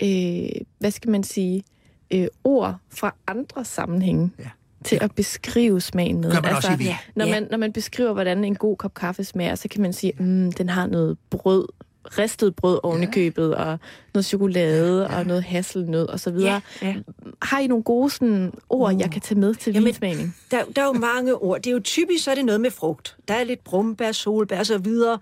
[0.03, 0.49] øh,
[0.79, 1.65] hvad skal man sige,
[2.11, 4.49] øh, ord fra andre sammenhænge Ja.
[4.83, 6.33] Til at beskrive smagen med.
[6.33, 6.89] Gør man også i vin.
[7.17, 7.31] Når, Ja.
[7.33, 10.53] man, når man beskriver, hvordan en god kop kaffe smager, så kan man sige, mm,
[10.53, 11.69] den har noget brød
[12.19, 13.79] ristet brød oven i købet, og
[14.15, 15.19] noget chokolade, ja.
[15.19, 16.61] og noget hasselnød og så videre.
[16.83, 16.95] Ja, ja.
[17.43, 20.37] Har I nogle gode sådan, ord, jeg kan tage med til Jamen, vinsmagning?
[20.51, 21.63] Der, der er jo mange ord.
[21.63, 23.17] Det er jo typisk, så er det noget med frugt.
[23.29, 25.19] Der er lidt brumbær, solbær og så videre.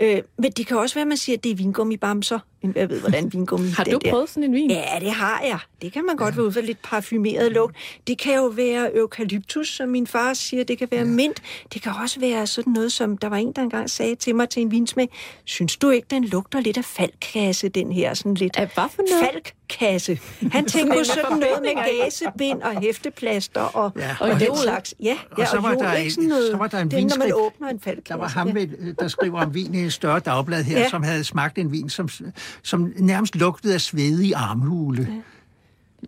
[0.00, 2.38] Øh, men det kan også være, at man siger, at det er vingummibamser.
[2.74, 4.10] Jeg ved, hvordan vingummi Har du der.
[4.10, 4.70] prøvet sådan en vin?
[4.70, 5.58] Ja, det har jeg.
[5.82, 7.76] Det kan man godt være ud for lidt parfumeret lugt.
[8.06, 10.64] Det kan jo være eukalyptus, som min far siger.
[10.64, 11.42] Det kan være mint.
[11.74, 14.48] Det kan også være sådan noget, som der var en, der engang sagde til mig
[14.48, 15.08] til en vinsmag.
[15.44, 19.02] Synes du ikke, den lugter lidt af falkkasse, den her sådan lidt Af hvad for
[19.10, 19.30] noget?
[19.32, 20.18] falkkasse?
[20.52, 24.94] Han tænker på sådan noget med gasebind og hæfteplaster og, Ja, og og den slags.
[25.02, 26.50] Ja, Og ja så var jod, der ikke en- sådan noget.
[26.50, 27.34] så var der en det er, når man vinskrift.
[27.34, 28.08] åbner en falkkasse.
[28.08, 28.52] Der var ham, ja.
[28.52, 30.88] med, der skriver om vin i et større dagblad her, ja.
[30.88, 32.08] Som havde smagt en vin, som,
[32.62, 35.08] som nærmest lugtede af svede i armhule.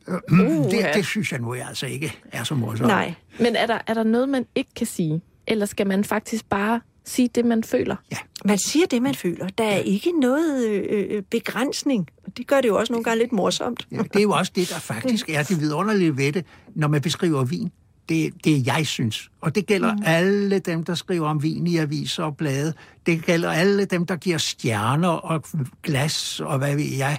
[0.08, 0.14] Ja.
[0.32, 0.92] Uh, det, ja.
[0.94, 2.88] det synes jeg nu altså ikke er så morsomt.
[2.88, 3.14] Nej.
[3.40, 5.20] Men er der, er der noget, man ikke kan sige?
[5.46, 7.96] Eller skal man faktisk bare sige det, man føler?
[8.44, 9.48] Man siger det, man føler.
[9.48, 12.08] Der er ikke noget øh, øh, begrænsning.
[12.26, 13.86] Og det gør det jo også nogle gange lidt morsomt.
[13.92, 17.00] Ja, det er jo også det, der faktisk er det vidunderlige ved det, når man
[17.00, 17.70] beskriver vin.
[18.08, 19.30] Det, det er jeg synes.
[19.40, 20.02] Og det gælder mm.
[20.06, 22.74] alle dem, der skriver om vin i aviser og blade.
[23.06, 25.44] Det gælder alle dem, der giver stjerner og
[25.82, 27.18] glas og hvad ved jeg.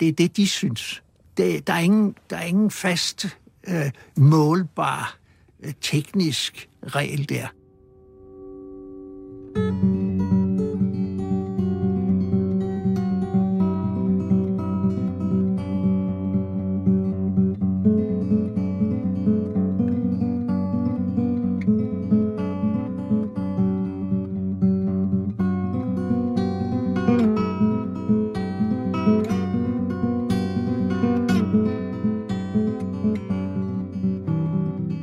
[0.00, 1.02] Det er det, de synes.
[1.36, 3.36] Det, der, er ingen, der er ingen fast,
[3.68, 5.18] øh, målbar,
[5.64, 7.46] øh, teknisk regel der.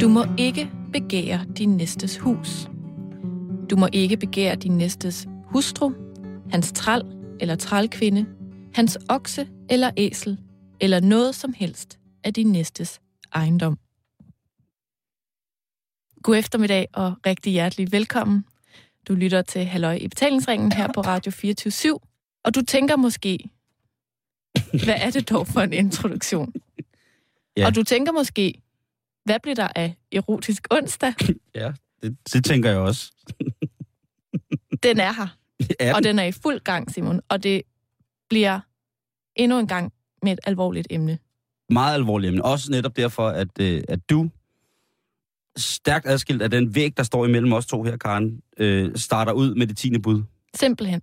[0.05, 2.69] Du må ikke begære din næstes hus.
[3.75, 5.91] Du må ikke begære din næstes hustru,
[6.51, 7.01] hans træl
[7.39, 8.25] eller trælkvinde,
[8.73, 10.39] hans okse eller æsel,
[10.81, 13.01] eller noget som helst af din næstes
[13.33, 13.79] ejendom.
[16.23, 18.45] God eftermiddag og rigtig hjertelig velkommen.
[19.07, 21.99] Du lytter til Halløj i betalingsringen her på Radio 24
[22.43, 23.49] og du tænker måske,
[24.85, 26.53] hvad er det dog for en introduktion?
[27.57, 27.65] Ja.
[27.65, 28.61] Og du tænker måske,
[29.23, 31.13] hvad bliver der af erotisk onsdag?
[31.55, 31.71] Ja,
[32.03, 33.11] det, det tænker jeg også.
[34.89, 35.27] Den er her,
[35.79, 36.09] Er og den?
[36.09, 37.21] den er i fuld gang, Simon.
[37.29, 37.61] Og det
[38.29, 38.59] bliver
[39.35, 39.93] endnu en gang
[40.23, 41.19] med et alvorligt emne.
[41.69, 42.45] meget alvorligt emne.
[42.45, 44.29] Også netop derfor, at, øh, at du,
[45.57, 49.55] stærkt adskilt af den væg, der står imellem os to her, Karen, øh, starter ud
[49.55, 50.23] med det tiende bud,
[50.55, 51.01] Simpelthen.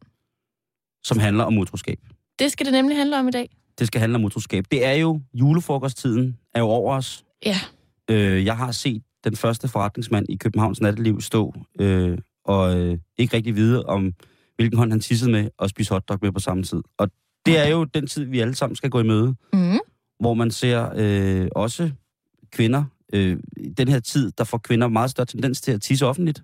[1.04, 1.98] som handler om utroskab.
[2.38, 3.50] Det skal det nemlig handle om i dag.
[3.78, 4.64] Det skal handle om utroskab.
[4.70, 7.24] Det er jo julefrokosttiden, er jo over os.
[7.46, 7.56] Ja.
[8.10, 13.36] Øh, jeg har set den første forretningsmand i Københavns natteliv stå øh, og øh, ikke
[13.36, 14.12] rigtig vide om,
[14.56, 16.82] hvilken hånd han tissede med og spise hotdog med på samme tid.
[16.98, 17.08] Og
[17.46, 19.34] det er jo den tid, vi alle sammen skal gå i møde.
[19.52, 19.78] Mm.
[20.20, 21.90] hvor man ser øh, også
[22.52, 23.38] kvinder, øh,
[23.78, 26.42] den her tid, der får kvinder meget større tendens til at tisse offentligt.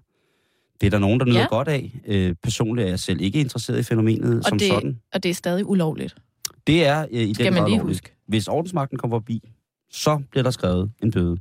[0.81, 1.47] Det er der nogen, der nyder Ja.
[1.47, 2.01] godt af.
[2.07, 5.01] Øh, personligt er jeg selv ikke interesseret i fænomenet Og, som det, sådan.
[5.15, 6.17] og det er stadig ulovligt.
[6.67, 7.97] Det er øh, i Skal den grad lige lovligt.
[7.99, 8.15] huske.
[8.29, 9.43] Hvis ordensmagten kommer forbi,
[9.91, 11.37] så bliver der skrevet en bøde.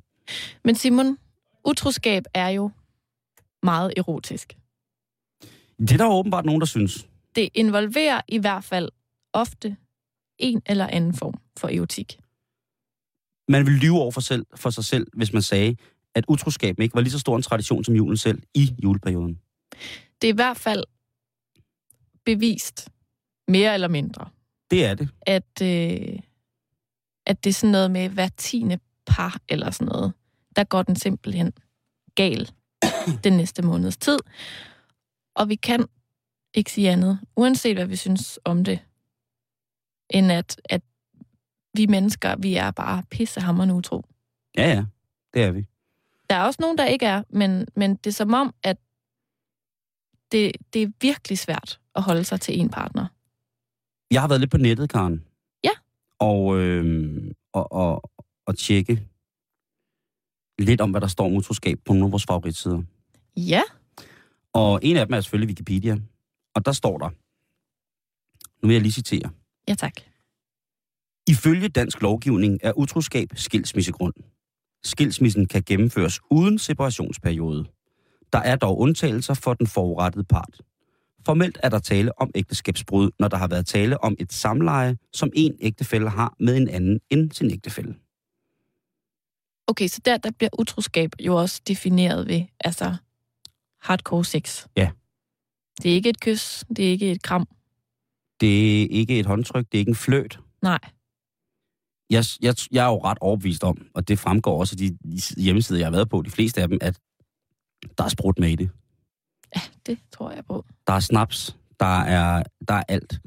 [0.63, 1.17] Men Simon,
[1.65, 2.71] utroskab er jo
[3.63, 4.57] meget erotisk.
[5.79, 7.07] Det er der åbenbart nogen, der synes.
[7.35, 8.89] Det involverer i hvert fald
[9.33, 9.77] ofte
[10.39, 12.19] en eller anden form for erotik.
[13.49, 15.75] Man vil lyve over for, selv, for sig selv, hvis man sagde,
[16.15, 19.39] at utroskab ikke var lige så stor en tradition som julen selv i juleperioden.
[20.21, 20.83] Det er i hvert fald
[22.25, 22.89] bevist,
[23.47, 24.29] mere eller mindre,
[24.71, 25.09] Det er det.
[25.21, 26.19] at, øh,
[27.25, 30.13] at det er sådan noget med hver tiende par eller sådan noget.
[30.55, 31.53] Der går den simpelthen
[32.15, 32.49] gal
[33.23, 34.19] den næste måneds tid.
[35.35, 35.85] Og vi kan
[36.53, 38.79] ikke sige andet, uanset hvad vi synes om det,
[40.09, 40.81] end at, at
[41.73, 44.05] vi mennesker, vi er bare pissehammerende utro.
[44.57, 44.85] Ja, ja.
[45.33, 45.67] Det er vi.
[46.29, 48.77] Der er også nogen, der ikke er, men, men det er som om, at
[50.31, 53.07] det, det er virkelig svært at holde sig til en partner.
[54.11, 55.25] Jeg har været lidt på nettet, Karen.
[55.63, 55.69] Ja.
[56.19, 58.11] Og, øh, og, og,
[58.45, 59.07] og tjekke
[60.59, 62.81] lidt om, hvad der står om utroskab på nogle af vores favoritsider.
[63.37, 63.61] Ja,
[64.53, 65.97] Og en af dem er selvfølgelig Wikipedia.
[66.55, 67.09] Og der står der,
[68.61, 69.29] nu vil jeg lige citere.
[69.67, 69.93] ja tak.
[71.27, 74.13] Ifølge dansk lovgivning er utroskab skilsmissegrund.
[74.83, 77.65] Skilsmissen kan gennemføres uden separationsperiode.
[78.33, 80.61] Der er dog undtagelser for den forurettede part.
[81.25, 85.29] Formelt er der tale om ægteskabsbrud, når der har været tale om et samleje, som
[85.35, 87.95] en ægtefælle har med en anden end sin ægtefælle.
[89.67, 92.95] Okay, så der, der bliver utroskab jo også defineret ved, altså,
[93.81, 94.65] hardcore sex.
[94.75, 94.89] Ja.
[95.83, 97.47] Det er ikke et kys, det er ikke et kram.
[98.41, 100.39] Det er ikke et håndtryk, det er ikke en fløt.
[100.61, 100.79] Nej.
[102.09, 104.97] Jeg, jeg, jeg er jo ret overbevist om, og det fremgår også af de
[105.37, 106.99] hjemmesider, jeg har været på, de fleste af dem, at
[107.97, 108.69] der er sprut med i det.
[109.55, 110.65] Ja, det tror jeg på.
[110.87, 113.19] Der er snaps, der er, der er alt.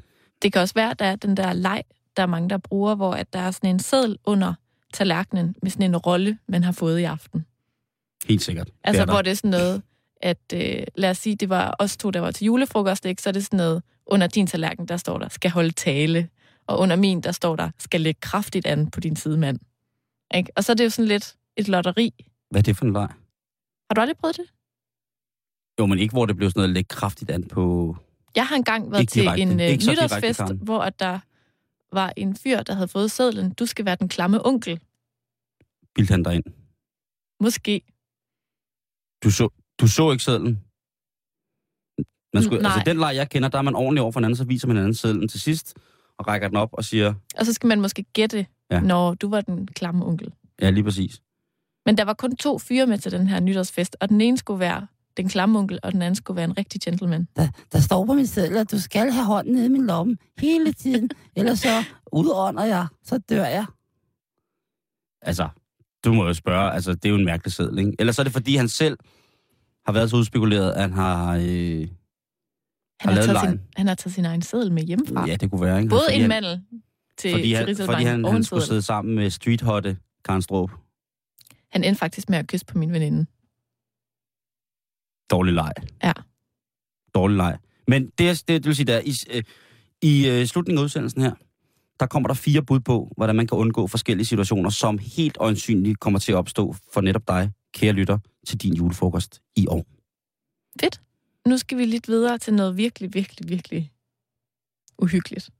[0.42, 1.82] Det kan også være, at der er den der leg,
[2.16, 4.54] der er mange, der bruger, hvor at der er sådan en seddel under
[4.94, 7.46] tallerkenen med sådan en rolle, man har fået i aften.
[8.26, 8.70] Helt sikkert.
[8.84, 9.22] Altså, det hvor der.
[9.22, 9.82] det er sådan noget,
[10.20, 13.22] at øh, lad os sige, det var os to, der var til julefrokost, ikke?
[13.22, 16.28] så er det sådan noget, under din tallerken, der står der, skal holde tale,
[16.66, 19.58] og under min, der står der, skal lægge kraftigt an på din sidemand.
[20.34, 20.52] Ikke?
[20.56, 22.14] Og så er det jo sådan lidt et lotteri.
[22.50, 23.08] Hvad er det for en leg?
[23.90, 24.46] Har du aldrig prøvet det?
[25.80, 27.96] Jo, men ikke hvor det blev sådan noget lægge kraftigt an på...
[28.36, 29.42] Jeg har engang været til direkte.
[29.42, 30.58] en øh, så direkte, nytårsfest, Karen.
[30.62, 31.18] hvor at der
[31.92, 34.80] var en fyr, der havde fået sædlen, du skal være den klamme onkel.
[35.94, 36.44] Bildte han dig ind.
[37.40, 37.82] Måske.
[39.24, 39.48] Du så,
[39.80, 40.60] du så ikke sedlen?
[42.34, 42.72] Man skulle, Mm, Nej.
[42.74, 44.76] altså den leg, jeg kender, der er man ordentlig over for hinanden, så viser man
[44.76, 45.74] hinanden sedlen til sidst,
[46.18, 48.80] og rækker den op og siger, Og så skal man måske gætte, Ja.
[48.80, 50.32] når du var den klamme onkel.
[50.60, 51.22] ja, lige præcis.
[51.86, 54.60] Men der var kun to fyre med til den her nytårsfest, og den ene skulle
[54.60, 57.28] være den klamme onkel, og den anden skulle være en rigtig gentleman.
[57.36, 60.16] Der, der står på min seddel, at du skal have hånden nede i min lomme
[60.38, 63.66] hele tiden, ellers så udånder jeg, så dør jeg.
[65.22, 65.48] Altså,
[66.04, 67.92] du må jo spørge, altså det er jo en mærkelig seddel, ikke?
[67.98, 68.98] Eller så er det fordi, han selv
[69.94, 71.36] har været så udspekuleret, at han har...
[71.36, 71.40] Øh,
[73.00, 75.26] Han Har har, taget sin, han har taget sin egen seddel med hjemmefra.
[75.26, 75.88] ja, det kunne være, ikke?
[75.90, 76.62] Både fordi en mandel
[77.18, 80.70] til, fordi han, fordi han, han skulle sidde sammen med streethotte Karen Strup.
[81.72, 83.26] Han endte faktisk med at kysse på min veninde.
[85.30, 85.72] Dårlig leg.
[86.04, 86.12] Ja.
[87.14, 87.58] Dårlig leg.
[87.88, 89.42] Men det, det, det vil sige, der i, øh,
[90.02, 91.34] i øh, slutningen af udsendelsen her,
[92.00, 96.00] der kommer der fire bud på, hvordan man kan undgå forskellige situationer, som helt øjensynligt
[96.00, 99.86] kommer til at opstå for netop dig, kære lytter, til din julefrokost i år.
[100.80, 101.00] Fedt.
[101.48, 103.92] Nu skal vi lidt videre til noget virkelig, virkelig, virkelig
[104.98, 105.50] uhyggeligt.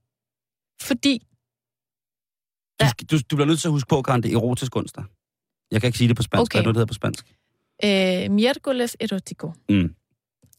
[0.81, 1.27] Fordi
[2.81, 5.03] Du, skal- du, du bliver nødt til at huske på, Karen, det er erotisk onsdag.
[5.71, 6.41] Jeg kan ikke sige det på spansk.
[6.41, 6.57] Okay.
[6.57, 7.25] Hvad er det, det hedder på spansk?
[7.83, 9.53] øh, miércoles erotico.
[9.69, 9.95] Mm.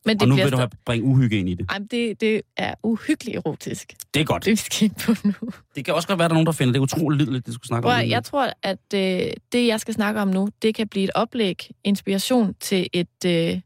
[0.06, 1.66] Men det Og nu bliver vil du have bringe uhygge ind i det.
[1.70, 4.44] Ej, men det, det er uhyggeligt erotisk, Det er godt.
[4.44, 5.50] det vi skal på nu.
[5.74, 7.54] Det kan også godt være, at der er nogen, der finder det utroligt lideligt, det
[7.54, 8.08] skulle snakke Prøv, om.
[8.08, 9.00] jeg tror, at øh,
[9.52, 13.60] det, jeg skal snakke om nu, det kan blive et oplæg, inspiration til et øh,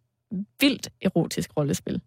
[0.61, 2.01] vildt erotisk rollespil.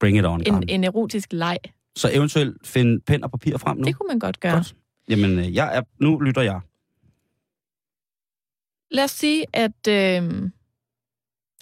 [0.00, 0.62] Bring it on, Karen.
[0.62, 1.58] En, en erotisk leg.
[1.96, 3.84] Så eventuelt finde pen og papir frem nu.
[3.84, 4.54] Det kunne man godt gøre.
[4.54, 4.74] Godt.
[5.08, 6.60] Jamen, øh, jeg er, nu lytter jeg.
[8.90, 9.88] Lad os sige, at...
[9.88, 10.50] Øh,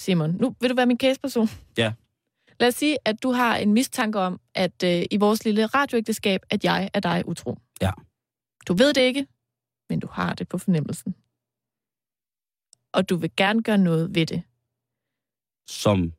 [0.01, 1.49] Simon, nu vil du være min caseperson?
[1.79, 1.93] Ja.
[2.61, 6.41] Lad os sige, at du har en mistanke om, at øh, i vores lille radioægteskab,
[6.51, 7.59] at jeg er dig utro.
[7.81, 7.91] Ja.
[8.67, 9.27] Du ved det ikke,
[9.91, 11.15] men du har det på fornemmelsen.
[12.93, 14.43] Og du vil gerne gøre noget ved det.
[15.69, 16.13] Som...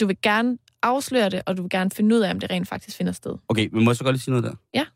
[0.00, 2.68] Du vil gerne afsløre det, og du vil gerne finde ud af, om det rent
[2.68, 3.36] faktisk finder sted.
[3.48, 4.54] Okay, men må jeg så godt lige sige noget der?
[4.74, 4.86] Ja.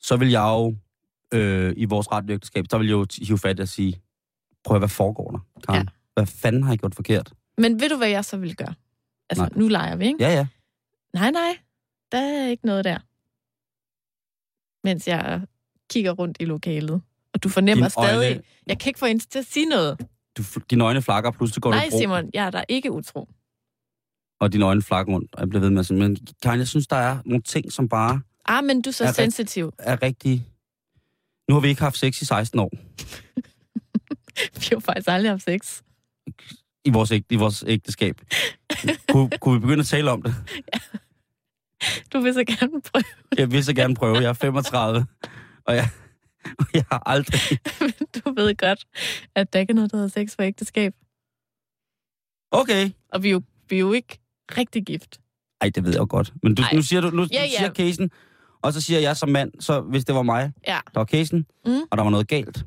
[0.00, 0.76] Så vil jeg jo,
[1.34, 4.02] øh, i vores radioægteskab, så vil jeg jo hive fat at sige,
[4.64, 5.86] prøv at hvad foregår der, Karen?
[5.86, 5.92] Ja.
[6.14, 7.32] Hvad fanden har jeg gjort forkert?
[7.60, 8.74] Men ved du, hvad jeg så vil gøre?
[9.30, 9.50] Altså, Nej.
[9.56, 10.24] nu leger vi, ikke?
[10.24, 10.46] Ja, ja.
[11.14, 11.58] Nej, nej,
[12.12, 12.98] der er ikke noget der.
[14.86, 15.40] Mens jeg
[15.90, 17.02] kigger rundt i lokalet.
[17.34, 18.42] Og du fornemmer øjne- stadig...
[18.66, 20.00] Jeg kan ikke få en til at sige noget.
[20.36, 23.28] Du, dine øjne flakker, pludselig går Nej, du bro, Simon, jeg er der ikke utro.
[24.40, 26.68] og dine øjne flakker rundt, og jeg bliver ved med at sige, men Karen, jeg
[26.68, 29.16] synes, der er nogle ting, som bare Ah, men du er så Er er rigt-
[29.16, 29.72] sensitiv.
[29.78, 30.46] er rigtig...
[31.48, 32.70] Nu har vi ikke haft sex i 16 år
[34.60, 35.82] Vi har faktisk aldrig haft sex.
[36.84, 38.20] I vores, æg- i vores ægteskab.
[39.08, 40.34] kunne, kunne vi begynde at tale om det?
[42.12, 43.04] Du vil så gerne prøve,
[43.38, 44.16] Jeg vil så gerne prøve.
[44.16, 45.06] Jeg er 35,
[45.64, 45.88] og jeg,
[46.58, 47.40] og jeg har aldrig...
[47.80, 47.92] men
[48.24, 48.84] du ved godt,
[49.34, 50.94] at der ikke er noget, der hedder sex for ægteskab.
[52.50, 52.90] Okay.
[53.12, 54.18] Og vi er jo, vi er jo ikke
[54.58, 55.20] rigtig gift.
[55.60, 56.32] Ej, det ved jeg godt.
[56.42, 56.72] Men du, Ej.
[56.74, 57.48] nu siger du, nu Ja, ja, ja.
[57.58, 58.10] siger casen,
[58.62, 60.78] og så siger jeg som mand, så hvis det var mig, Ja.
[60.94, 61.72] der var casen, Mm.
[61.90, 62.64] og der var noget galt,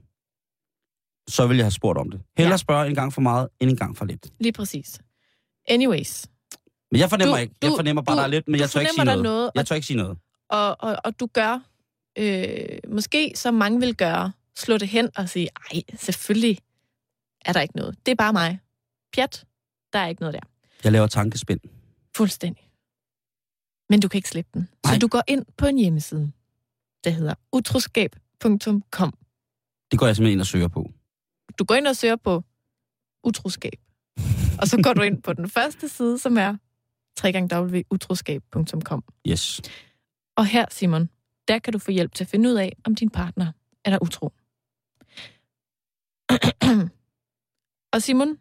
[1.29, 2.21] så ville jeg have spurgt om det.
[2.37, 2.57] Hellere Ja.
[2.57, 4.27] spørge en gang for meget, end en gang for lidt.
[4.39, 4.99] Lige præcis.
[5.67, 6.25] Anyways.
[6.91, 7.55] Men jeg fornemmer Du- ikke.
[7.61, 9.23] Jeg fornemmer bare, du- der er lidt, men jeg tør ikke sige noget.
[9.23, 10.17] noget, Jeg tør ikke sige noget.
[10.49, 11.59] Og, og, og du gør,
[12.17, 16.57] øh, måske som mange vil gøre, slå det hen og sige, ej, selvfølgelig
[17.45, 17.97] er der ikke noget.
[18.05, 18.59] Det er bare mig.
[19.13, 19.45] Pjat,
[19.93, 20.39] der er ikke noget der.
[20.83, 21.59] Jeg laver tankespind.
[22.15, 22.69] Fuldstændig.
[23.89, 24.69] Men du kan ikke slippe den.
[24.85, 24.99] Så Nej.
[24.99, 26.31] du går ind på en hjemmeside,
[27.03, 29.13] der hedder utroskab.com.
[29.91, 30.91] Det går jeg simpelthen ind og søger på.
[31.59, 32.43] Du går ind og søger på
[33.23, 33.79] utroskab.
[34.61, 36.57] Og så går du ind på den første side, som er
[37.23, 39.03] www.utroskab.com.
[39.27, 39.61] Yes.
[40.37, 41.09] Og her, Simon,
[41.47, 43.51] der kan du få hjælp til at finde ud af, om din partner
[43.85, 44.33] er der utro.
[47.93, 48.37] og Simon,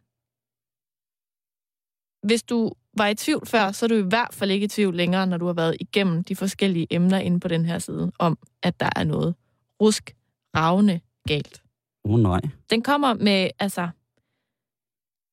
[2.26, 4.96] hvis du var i tvivl før, så er du i hvert fald ikke i tvivl
[4.96, 8.38] længere, når du har været igennem de forskellige emner inde på den her side, om
[8.62, 9.34] at der er noget
[9.82, 10.16] rusk,
[10.56, 11.62] ravne galt.
[12.04, 12.40] Oh, nej.
[12.70, 13.88] Den kommer med altså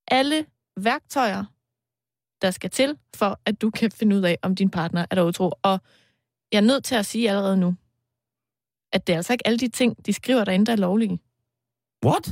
[0.08, 0.46] alle
[0.78, 1.46] værktøjer,
[2.42, 5.24] der skal til, for at du kan finde ud af, om din partner er der
[5.24, 5.52] utro.
[5.62, 5.80] Og
[6.52, 7.76] jeg er nødt til at sige allerede nu,
[8.94, 11.20] at det er altså ikke alle de ting, de skriver derinde, der er lovlige.
[12.06, 12.28] What?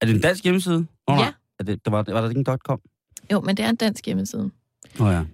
[0.00, 0.86] Er det en dansk hjemmeside?
[1.06, 1.32] Oh, Ja.
[1.58, 2.80] Er det, der var, var der ikke en .com?
[3.32, 4.50] Jo, men det er en dansk hjemmeside.
[5.00, 5.24] Åh oh, ja.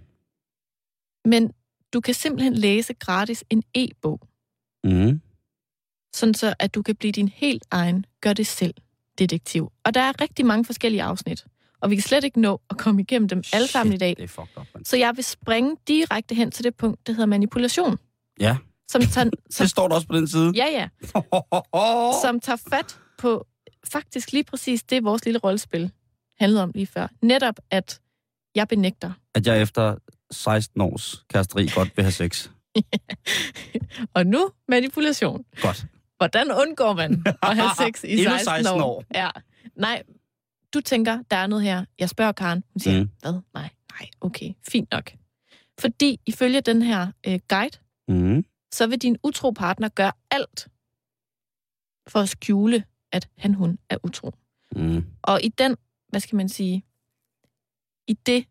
[1.25, 1.53] Men
[1.93, 4.21] du kan simpelthen læse gratis en e-bog,
[4.85, 5.21] Mm.
[6.13, 8.75] Sådan så at du kan blive din helt egen gør det selv
[9.19, 9.73] detektiv.
[9.85, 11.45] Og der er rigtig mange forskellige afsnit,
[11.81, 14.15] og vi kan slet ikke nå at komme igennem dem alle sammen i dag.
[14.17, 14.85] Det er fucked up, man.
[14.85, 17.99] Så jeg vil springe direkte hen til det punkt, der hedder manipulation.
[18.41, 18.57] Ja,
[18.89, 20.53] Som tager, som, det står der også på den side.
[20.55, 20.89] ja, ja,
[22.23, 23.47] som tager fat på
[23.93, 25.91] faktisk lige præcis det, vores lille rollespil
[26.39, 27.07] handlede om lige før.
[27.23, 28.01] Netop, at
[28.55, 29.13] jeg benægter.
[29.35, 29.97] At jeg efter
[30.31, 32.49] 16 års kæresteri godt vil have sex.
[34.15, 35.45] Og nu manipulation.
[35.63, 35.85] Godt.
[36.21, 38.85] Hvordan undgår man at have sex i Endnu 16, 16 år?
[38.85, 39.05] år.
[39.15, 39.31] Ja.
[39.77, 40.03] Nej,
[40.75, 41.85] du tænker, der er noget her.
[41.99, 42.65] Jeg spørger Karen.
[42.75, 43.11] Hun siger, mm.
[43.21, 43.33] hvad?
[43.55, 43.69] Nej,
[44.01, 45.13] nej, okay, fint nok.
[45.81, 48.45] Fordi ifølge den her øh, guide, Mm.
[48.73, 50.69] så vil din utro partner gøre alt
[52.09, 54.31] for at skjule, at han, hun er utro.
[54.77, 55.05] Mm.
[55.23, 55.77] Og i den,
[56.09, 56.85] hvad skal man sige,
[58.09, 58.45] i det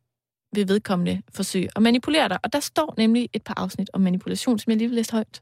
[0.56, 2.40] vil vedkommende forsøge at manipulere dig.
[2.44, 5.42] Og der står nemlig et par afsnit om manipulation, som jeg lige vil læse højt.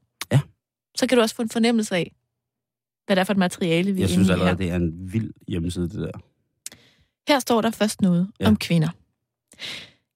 [0.99, 2.11] Så kan du også få en fornemmelse af,
[3.05, 4.57] hvad det er for et materiale, vi Jeg er synes allerede, her.
[4.57, 6.11] det er en vild hjemmeside, det der.
[7.27, 8.47] Her står der først noget ja.
[8.47, 8.89] om kvinder.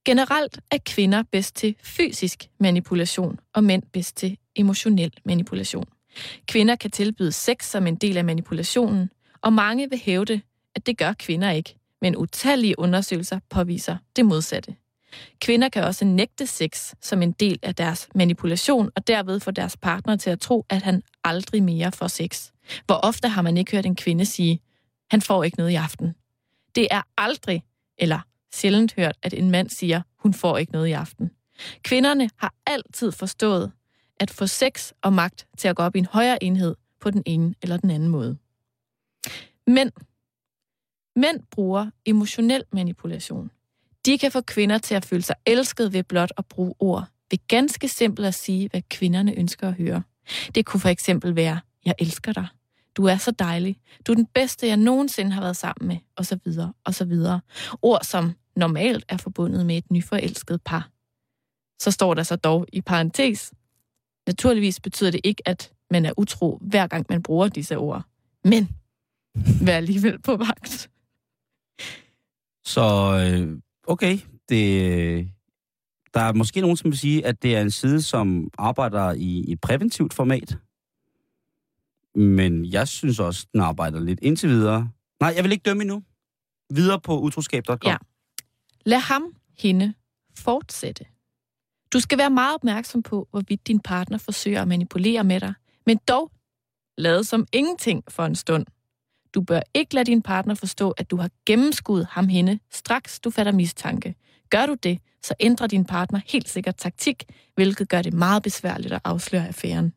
[0.05, 5.85] Generelt er kvinder bedst til fysisk manipulation, og mænd bedst til emotionel manipulation.
[6.47, 9.09] Kvinder kan tilbyde sex som en del af manipulationen,
[9.41, 10.41] og mange vil hævde,
[10.75, 14.75] at det gør kvinder ikke, men utallige undersøgelser påviser det modsatte.
[15.41, 19.77] Kvinder kan også nægte sex som en del af deres manipulation, og derved få deres
[19.77, 22.51] partner til at tro, at han aldrig mere får sex.
[22.85, 24.59] Hvor ofte har man ikke hørt en kvinde sige,
[25.11, 26.15] han får ikke noget i aften.
[26.75, 27.63] Det er aldrig,
[27.97, 28.19] eller
[28.53, 31.31] sjældent hørt, at en mand siger, hun får ikke noget i aften.
[31.83, 33.71] Kvinderne har altid forstået
[34.19, 37.23] at få sex og magt til at gå op i en højere enhed på den
[37.25, 38.37] ene eller den anden måde.
[39.67, 39.91] Men
[41.15, 43.51] mænd bruger emotionel manipulation.
[44.05, 47.47] De kan få kvinder til at føle sig elsket ved blot at bruge ord, ved
[47.47, 50.03] ganske simpelt at sige, hvad kvinderne ønsker at høre.
[50.55, 52.47] Det kunne for eksempel være, jeg elsker dig.
[52.95, 53.77] Du er så dejlig.
[54.07, 57.05] Du er den bedste, jeg nogensinde har været sammen med, og så videre, og så
[57.05, 57.41] videre.
[57.81, 60.89] Ord, som normalt er forbundet med et nyforelsket par.
[61.79, 63.53] Så står der så dog i parentes.
[64.27, 68.03] Naturligvis betyder det ikke, at man er utro, hver gang man bruger disse ord.
[68.43, 68.69] Men
[69.61, 70.89] vær alligevel på vagt.
[72.65, 72.81] Så
[73.23, 73.59] øh,
[73.91, 74.19] okay,
[74.49, 75.31] det,
[76.13, 79.51] der er måske nogen, som vil sige, at det er en side, som arbejder i,
[79.51, 80.57] i præventivt format.
[82.15, 84.89] Men jeg synes også, den arbejder lidt indtil videre.
[85.19, 86.03] Nej, jeg vil ikke dømme endnu.
[86.73, 87.77] Videre på utroskab.com.
[87.85, 87.97] Ja.
[88.85, 89.23] Lad ham,
[89.59, 89.93] hende,
[90.37, 91.05] fortsætte.
[91.93, 95.53] Du skal være meget opmærksom på, hvorvidt din partner forsøger at manipulere med dig,
[95.85, 96.31] men dog
[96.97, 98.65] lade som ingenting for en stund.
[99.33, 103.29] Du bør ikke lade din partner forstå, at du har gennemskuddet ham hende, straks du
[103.29, 104.15] fatter mistanke.
[104.49, 107.23] Gør du det, så ændrer din partner helt sikkert taktik,
[107.55, 109.93] hvilket gør det meget besværligt at afsløre affæren.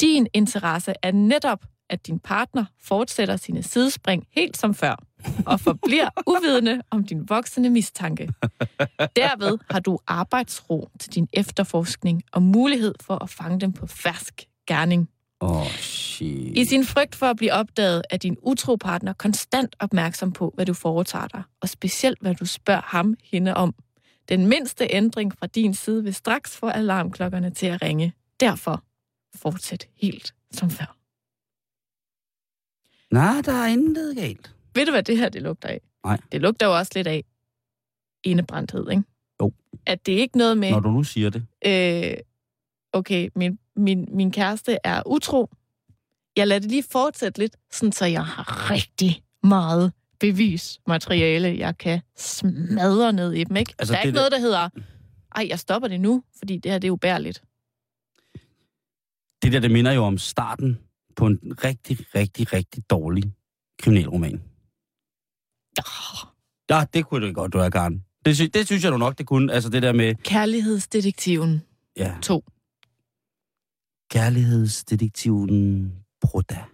[0.00, 4.96] Din interesse er netop, at din partner fortsætter sine sidespring helt som før,
[5.46, 8.32] og forbliver uvidende om din voksende mistanke.
[9.16, 14.46] Derved har du arbejdsro til din efterforskning og mulighed for at fange dem på fersk
[14.66, 15.08] gerning.
[15.40, 16.58] Oh, shit.
[16.58, 20.66] I sin frygt for at blive opdaget, er din utro partner konstant opmærksom på, hvad
[20.66, 23.74] du foretager dig, og specielt hvad du spørger ham hende om.
[24.28, 28.12] Den mindste ændring fra din side vil straks få alarmklokkerne til at ringe.
[28.40, 28.84] Derfor
[29.34, 30.96] fortsæt helt som før.
[33.14, 34.54] Nej, der er intet galt.
[34.74, 35.80] Ved du, hvad det her det lugter af?
[36.04, 36.18] Nej.
[36.32, 37.24] Det lugter jo også lidt af
[38.24, 39.02] indebrændthed, ikke?
[39.42, 39.52] Jo.
[39.86, 41.46] At det er ikke noget med, Når du nu siger det.
[41.66, 42.16] øh,
[42.92, 45.50] okay, min, min, min kæreste er utro.
[46.36, 52.00] Jeg lader det lige fortsætte lidt, sådan så jeg har rigtig meget bevismateriale, jeg kan
[52.16, 53.74] smadre ned i dem, ikke?
[53.78, 54.68] Altså, der er ikke noget, der hedder,
[55.36, 57.42] ej, jeg stopper det nu, fordi det her, det er ubærligt.
[59.42, 60.78] Det der, det minder jo om starten
[61.16, 63.32] på en rigtig, rigtig, rigtig dårlig
[63.78, 64.42] kriminalroman.
[66.70, 68.04] Ja, det kunne det godt, du er, Karen.
[68.26, 69.52] Det, sy- det synes jeg du nok, det kunne.
[69.52, 71.62] Altså det der med, Kærlighedsdetektiven
[71.96, 72.44] ja, 2.
[74.10, 76.64] kærlighedsdetektiven Bruda.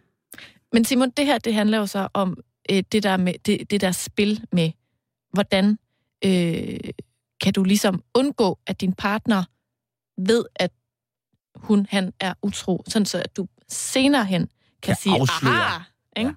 [0.72, 2.38] Men Simon, det her, det handler jo så om
[2.70, 4.70] øh, det, der med, det, det der spil med,
[5.32, 5.78] hvordan
[6.24, 6.80] øh,
[7.40, 9.44] kan du ligesom undgå, at din partner
[10.20, 10.72] ved, at
[11.54, 14.48] hun, han er utro, sådan så at du senere hen kan,
[14.82, 15.52] Kan sige, afsløre.
[15.54, 15.82] aha,
[16.16, 16.28] ikke?
[16.28, 16.34] Ja.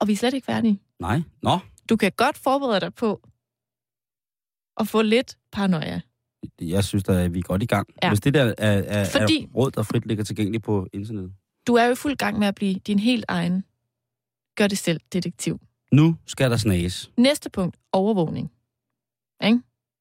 [0.00, 0.80] Og vi er slet ikke færdige.
[1.00, 1.20] Nej.
[1.42, 3.28] Nå, Du kan godt forberede dig på
[4.76, 6.00] at få lidt paranoia.
[6.60, 7.88] Jeg synes, at vi er godt i gang.
[8.02, 8.08] Ja.
[8.08, 11.32] Hvis det der er, er, Fordi- er råd, der frit ligger tilgængeligt på internettet.
[11.66, 13.64] Du er jo i fuld gang med at blive din helt egen
[14.56, 15.60] gør det selv detektiv.
[15.92, 17.10] Nu skal der snages.
[17.16, 18.50] Næste punkt, overvågning.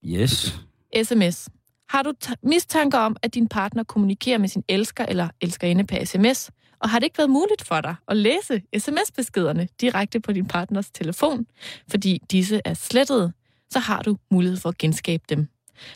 [0.06, 0.60] Yes.
[1.04, 1.50] SMS.
[1.90, 6.52] Har du mistanker om, at din partner kommunikerer med sin elsker eller elskerinde på sms,
[6.80, 10.92] og har det ikke været muligt for dig at læse sms-beskederne direkte på din partners
[10.92, 11.46] telefon,
[11.92, 13.34] fordi disse er slettede,
[13.70, 15.48] så har du mulighed for at genskabe dem.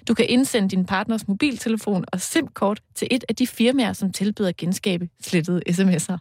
[0.07, 4.49] Du kan indsende din partners mobiltelefon og SIM-kort til et af de firmaer, som tilbyder
[4.49, 6.17] at genskabe slettede sms'er.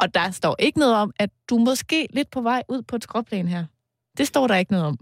[0.00, 3.02] Og der står ikke noget om, at du måske lidt på vej ud på et
[3.02, 3.64] skråplan her.
[4.18, 4.98] Det står der ikke noget om.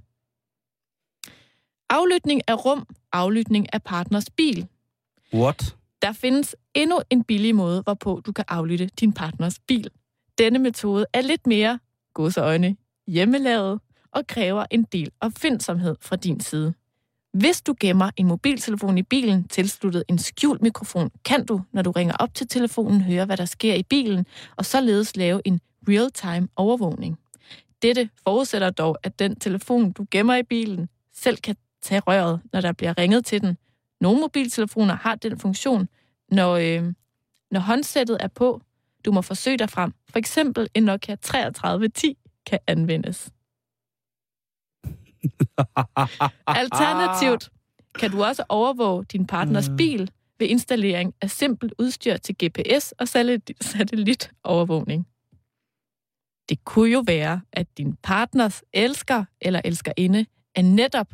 [1.90, 4.66] Aflytning af rum, aflytning af partners bil.
[5.34, 5.76] What?
[6.02, 9.90] Der findes endnu en billig måde, hvorpå du kan aflytte din partners bil.
[10.38, 11.78] Denne metode er lidt mere,
[12.14, 12.76] godseøjne,
[13.06, 13.80] hjemmelavet
[14.16, 16.74] og kræver en del opfindsomhed fra din side.
[17.32, 21.90] Hvis du gemmer en mobiltelefon i bilen tilsluttet en skjult mikrofon, kan du, når du
[21.90, 26.48] ringer op til telefonen, høre, hvad der sker i bilen, og således lave en real-time
[26.56, 27.18] overvågning.
[27.82, 32.60] Dette forudsætter dog, at den telefon, du gemmer i bilen, selv kan tage røret, når
[32.60, 33.56] der bliver ringet til den.
[34.00, 35.88] Nogle mobiltelefoner har den funktion,
[36.30, 36.92] når, øh,
[37.50, 38.60] når håndsættet er på.
[39.04, 39.92] Du må forsøge dig frem.
[40.10, 43.30] For eksempel en Nokia 3310 kan anvendes.
[46.46, 47.50] Alternativt
[47.98, 53.02] kan du også overvåge din partners bil ved installering af simpelt udstyr til GPS og
[53.08, 55.06] satellit- satellitovervågning.
[56.48, 61.06] Det kunne jo være, at din partners elsker eller elskerinde er netop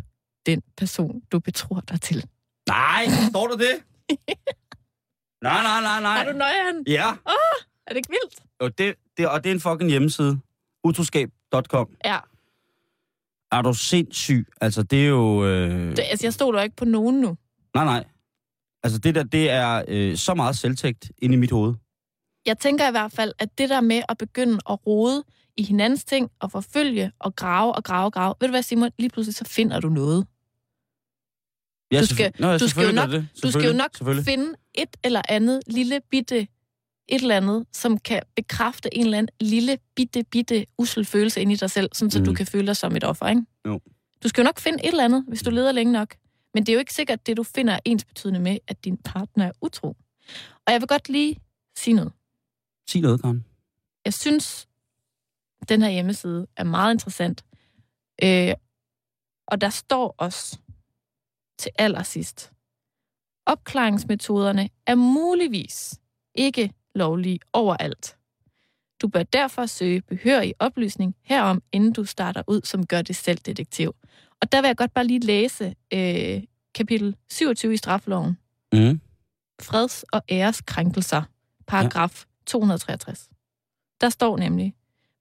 [0.46, 2.26] den person, du betror dig til.
[2.68, 3.74] Nej, står der det?
[5.42, 6.20] nej, nej, nej, nej.
[6.24, 6.84] Er du nøjeren?
[6.86, 7.08] Ja,
[7.86, 8.40] Er det ikke vildt?
[8.60, 10.40] og det, det, og det er en fucking hjemmeside.
[10.84, 11.96] Utroskab.com.
[12.04, 12.18] Ja.
[13.52, 14.46] Er du sindssyg?
[14.60, 15.44] Altså, det er jo...
[15.46, 15.70] Øh...
[15.96, 17.36] Det, altså, jeg stod der ikke på nogen nu.
[17.74, 18.04] Nej, nej.
[18.82, 21.74] Altså, det der, det er øh, så meget selvtægt inde i mit hoved.
[22.46, 25.24] Jeg tænker i hvert fald, at det der med at begynde at rode
[25.56, 28.34] i hinandens ting, og forfølge, og grave, og grave, og grave.
[28.40, 28.90] Ved du hvad, Simon?
[28.98, 30.26] Lige pludselig så finder du noget.
[31.92, 33.10] Ja, Du skal- Nå, ja, du skal jo nok-.
[33.42, 36.46] Du skal jo nok finde et eller andet lille bitte
[37.12, 41.52] et eller andet, som kan bekræfte en eller anden lille bitte, bitte usel følelse ind
[41.52, 42.24] i dig selv, sådan så Mm.
[42.24, 43.42] du kan føle dig som et offer, ikke?
[43.66, 43.80] Jo.
[44.22, 46.14] Du skal jo nok finde et eller andet, hvis du leder længe nok.
[46.54, 48.84] Men det er jo ikke sikkert, at det du finder er ens betydende med, at
[48.84, 49.88] din partner er utro.
[50.66, 51.40] Og jeg vil godt lige
[51.76, 52.12] sige noget.
[52.90, 53.44] Sig noget, Karen.
[54.04, 54.68] Jeg synes,
[55.68, 57.44] den her hjemmeside er meget interessant.
[58.22, 58.54] Øh,
[59.46, 60.58] og der står også
[61.58, 62.52] til allersidst,
[63.46, 66.00] opklaringsmetoderne er muligvis
[66.34, 68.16] ikke lovlige overalt.
[69.02, 73.38] Du bør derfor søge behørig oplysning herom, inden du starter ud som gør det selv
[73.38, 73.94] detektiv.
[74.42, 76.42] Og der vil jeg godt bare lige læse øh,
[76.74, 78.38] kapitel 27 i straffeloven.
[78.72, 79.00] Mm.
[79.62, 81.22] Freds- og æreskrænkelser,
[81.66, 82.28] paragraf ja.
[82.46, 83.28] 263.
[84.00, 84.74] Der står nemlig,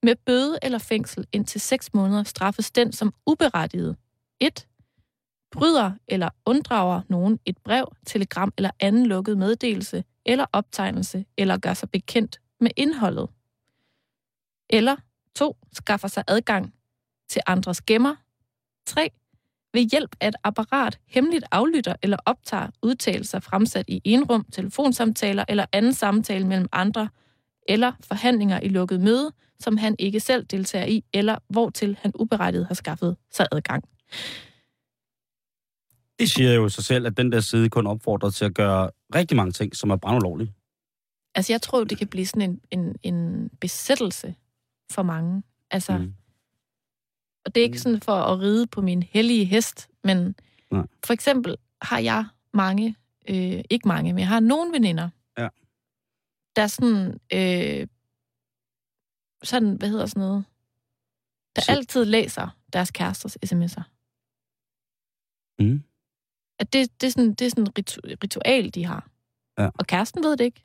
[0.03, 3.95] med bøde eller fængsel indtil 6 måneder straffes den som uberettiget
[4.39, 4.67] 1.
[5.51, 11.74] Bryder eller unddrager nogen et brev, telegram eller anden lukket meddelelse eller optegnelse, eller gør
[11.74, 13.30] sig bekendt med indholdet.
[14.69, 14.95] Eller
[15.36, 15.57] 2.
[15.74, 16.74] Skaffer sig adgang
[17.30, 18.15] til andres gemmer.
[18.86, 19.09] 3
[19.74, 25.65] ved hjælp af et apparat hemmeligt aflytter eller optager udtalelser fremsat i enrum, telefonsamtaler eller
[25.72, 27.09] anden samtale mellem andre,
[27.67, 32.67] eller forhandlinger i lukket møde, som han ikke selv deltager i, eller hvortil han uberettiget
[32.67, 33.84] har skaffet sig adgang.
[36.19, 39.38] Det siger jo sig selv, at den der side kun opfordrer til at gøre rigtig
[39.38, 40.53] mange ting, som er brandulovlige.
[41.36, 44.36] Altså, jeg tror, det kan blive sådan en, en, en besættelse
[44.91, 45.43] for mange.
[45.72, 46.03] Altså, mm.
[46.03, 46.14] Mm.
[47.45, 50.36] og det er ikke sådan for at ride på min hellige hest, men
[50.72, 50.86] Nej.
[51.05, 52.95] for eksempel har jeg mange,
[53.30, 55.47] øh, ikke mange, men jeg har nogle veninder, Ja.
[56.55, 57.88] der sådan, øh,
[59.43, 60.45] sådan, hvad hedder sådan noget,
[61.55, 63.84] der Så- altid læser deres kæresters sms'er.
[65.59, 65.84] Mm.
[66.62, 69.09] At det, det, er sådan, det er sådan et ritu- ritual, de har.
[69.57, 69.70] Ja.
[69.74, 70.64] Og kæresten ved det ikke.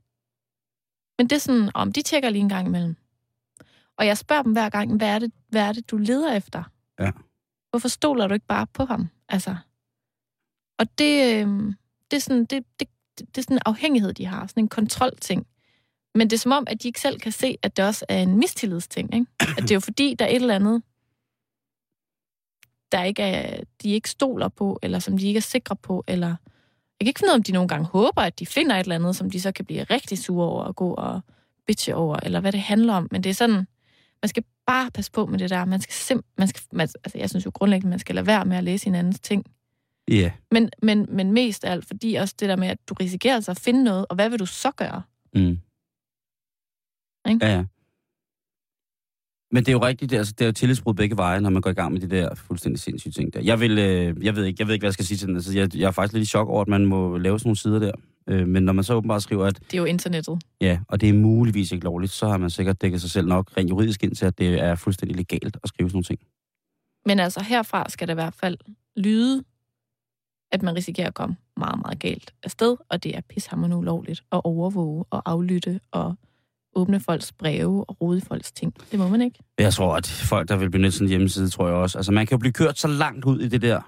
[1.19, 2.97] Men det er sådan, om de tjekker lige en gang imellem.
[3.97, 6.63] Og jeg spørger dem hver gang, hvad er det, hvad er det du leder efter?
[7.01, 7.11] Ja.
[7.71, 9.09] Hvorfor stoler du ikke bare på ham?
[9.29, 9.57] Altså.
[10.79, 11.75] Og det, øh,
[12.11, 12.89] det, er sådan, det, det,
[13.19, 14.47] det er sådan en afhængighed, de har.
[14.47, 15.47] Sådan en kontrolting.
[16.15, 18.23] Men det er som om, at de ikke selv kan se, at det også er
[18.23, 19.15] en mistillidsting.
[19.15, 19.27] Ikke?
[19.41, 20.83] At det er jo fordi, der er et eller andet,
[22.97, 26.29] der ikke er, de ikke stoler på, eller som de ikke er sikre på, eller
[27.01, 28.81] jeg kan ikke finde ud af, om de nogle gange håber, at de finder et
[28.81, 31.21] eller andet, som de så kan blive rigtig sure over og gå og
[31.67, 33.09] bitche over, eller hvad det handler om.
[33.11, 33.67] Men det er sådan,
[34.23, 35.65] man skal bare passe på med det der.
[35.65, 38.45] Man skal sim- man skal, man, altså jeg synes jo grundlæggende, man skal lade være
[38.45, 39.45] med at læse hinandens ting.
[40.09, 40.15] Ja.
[40.15, 40.31] Yeah.
[40.51, 43.51] Men, men, men mest af alt, fordi også det der med, at du risikerer altså
[43.51, 45.03] at finde noget, og hvad vil du så gøre?
[45.35, 45.59] Mm.
[47.29, 47.47] Ikke?
[47.47, 47.65] Ja, ja.
[49.51, 51.63] Men det er jo rigtigt, er, altså, det er jo tillidsbrud begge veje, når man
[51.63, 53.41] går i gang med de der fuldstændig sindssyge ting der.
[53.41, 55.37] Jeg, vil, øh, jeg, ved ikke, jeg ved ikke, hvad jeg skal sige til den.
[55.37, 57.57] Altså, jeg, jeg er faktisk lidt i chok over, at man må lave sådan nogle
[57.57, 57.93] sider der.
[58.29, 60.39] Øh, men når man så åbenbart skriver, at Det er jo internettet.
[60.61, 63.51] ja, og det er muligvis ikke lovligt, så har man sikkert dækket sig selv nok
[63.57, 66.19] rent juridisk ind til, at det er fuldstændig legalt at skrive sådan nogle ting.
[67.07, 68.57] Men altså herfra skal det i hvert fald
[68.97, 69.45] lyde,
[70.53, 74.41] at man risikerer at komme meget, meget galt afsted, og det er pishammerende ulovligt at
[74.45, 76.17] overvåge og aflytte og
[76.77, 78.75] åbne folks breve og rode folks ting.
[78.91, 79.39] Det må man ikke.
[79.59, 81.99] Jeg tror, at folk, der vil benytte sådan en hjemmeside, tror jeg også.
[81.99, 83.81] Altså, man kan jo blive kørt så langt ud i det der,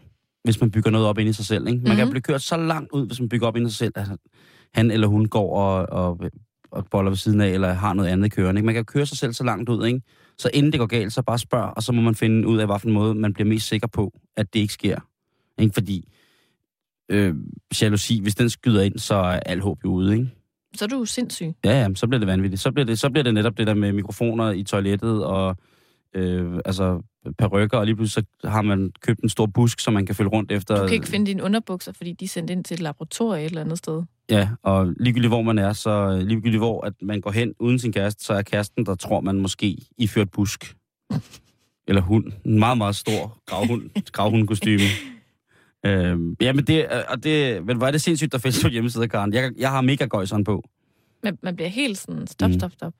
[0.44, 1.66] hvis man bygger noget op ind i sig selv.
[1.66, 1.76] Ikke?
[1.76, 1.96] Man mm-hmm.
[1.96, 2.10] kan Mhm.
[2.10, 3.92] blive kørt så langt ud, hvis man bygger op ind i sig selv.
[3.96, 4.16] Altså,
[4.74, 6.20] han eller hun går og, og,
[6.70, 8.58] og boller ved siden af, eller har noget andet kørende.
[8.58, 8.66] Ikke?
[8.66, 10.00] Man kan køre sig selv så langt ud, ikke?
[10.38, 12.66] Så inden det går galt, så bare spørg, og så må man finde ud af,
[12.66, 14.98] hvilken måde man bliver mest sikker på, at det ikke sker.
[15.58, 15.74] Ikke?
[15.74, 16.08] Fordi
[17.10, 17.34] øh,
[17.82, 20.30] jalousi, hvis den skyder ind, så er alt håb jo ude, ikke?
[20.74, 21.52] Så er du sindssyg.
[21.64, 22.62] Ja, ja, så bliver det vanvittigt.
[22.62, 25.56] Så bliver det, så bliver det netop det der med mikrofoner i toilettet og
[26.14, 27.02] øh, altså
[27.38, 30.30] perukker, og lige pludselig så har man købt en stor busk, som man kan følge
[30.30, 30.80] rundt efter.
[30.80, 33.44] Du kan ikke finde dine underbukser, fordi de er sendt ind til et laboratorium et
[33.44, 34.02] eller andet sted.
[34.30, 37.92] Ja, og ligegyldigt hvor man er, så ligegyldigt hvor at man går hen uden sin
[37.92, 40.74] kæreste, så er kæresten, der tror man måske iført busk.
[41.88, 42.32] Eller hund.
[42.44, 44.82] En meget, meget stor gravhund, gravhundkostyme.
[45.86, 48.68] Øhm, ja, men det, øh, og det, men hvor er det sindssygt, der findes på
[48.68, 49.32] hjemmesiden, Karen.
[49.32, 50.62] Jeg, jeg har mega gøjseren på.
[51.22, 52.58] Man, man bliver helt sådan, stop, Mm.
[52.58, 52.94] stop, stop.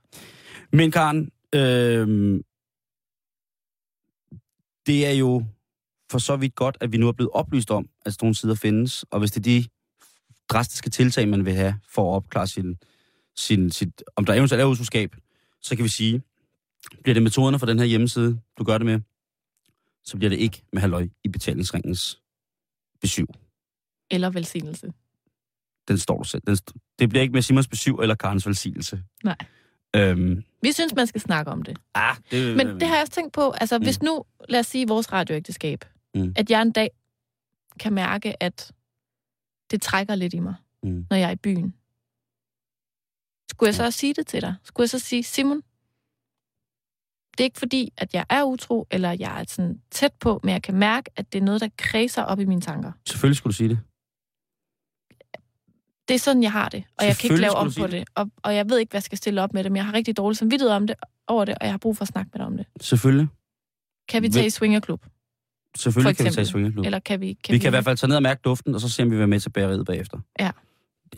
[0.73, 2.41] Men Karen, øh,
[4.87, 5.45] det er jo
[6.11, 8.55] for så vidt godt, at vi nu er blevet oplyst om, at sådan nogle sider
[8.55, 9.69] findes, og hvis det er de
[10.49, 12.77] drastiske tiltag, man vil have for at opklare sin,
[13.37, 15.17] sin, sit, om der eventuelt er utroskab,
[15.63, 16.23] så kan vi sige,
[17.03, 19.01] bliver det metoderne for den her hjemmeside, du gør det med,
[20.05, 22.21] så bliver det ikke med halløj i betalingsringens
[23.01, 23.27] besøg.
[24.11, 24.93] Eller velsignelse.
[25.89, 26.43] Den står du selv.
[26.47, 29.03] Den, st- det bliver ikke med Simons besøg eller Karens velsignelse.
[29.25, 29.37] Nej.
[29.97, 31.79] Øhm, Vi synes, man skal snakke om det.
[31.95, 34.89] ah, det, Men det har jeg også tænkt på, altså hvis nu, lad os sige
[34.89, 35.85] vores radioægteskab,
[36.15, 36.33] Mm.
[36.37, 36.91] at jeg en dag
[37.81, 38.73] kan mærke, at
[39.71, 41.07] det trækker lidt i mig, Mm.
[41.11, 41.75] når jeg er i byen.
[43.51, 44.55] Skulle jeg så også sige det til dig?
[44.65, 45.63] Skulle jeg så sige, Simon,
[47.39, 50.53] det er ikke fordi, at jeg er utro, eller jeg er sådan tæt på, men
[50.53, 52.93] jeg kan mærke, at det er noget, der kredser op i mine tanker.
[53.07, 53.79] Selvfølgelig skulle du sige det.
[56.09, 58.05] Det er sådan, jeg har det, og jeg kan ikke lave om på det.
[58.15, 59.93] Og, og jeg ved ikke, hvad jeg skal stille op med det, men jeg har
[59.95, 62.39] rigtig dårlig samvittighed om det, over det, og jeg har brug for at snakke med
[62.39, 62.67] dig om det.
[62.81, 63.29] Selvfølgelig.
[64.09, 65.07] Kan vi tage i swingerklub?
[65.77, 66.51] Selvfølgelig kan vi tage eksempel.
[66.51, 66.85] swingerklub.
[66.85, 67.33] Eller kan vi...
[67.45, 69.07] Kan vi kan i hvert fald tage ned og mærke duften, og så se, om
[69.07, 70.19] vi vil være med til bageriet bagefter.
[70.41, 70.51] Ja.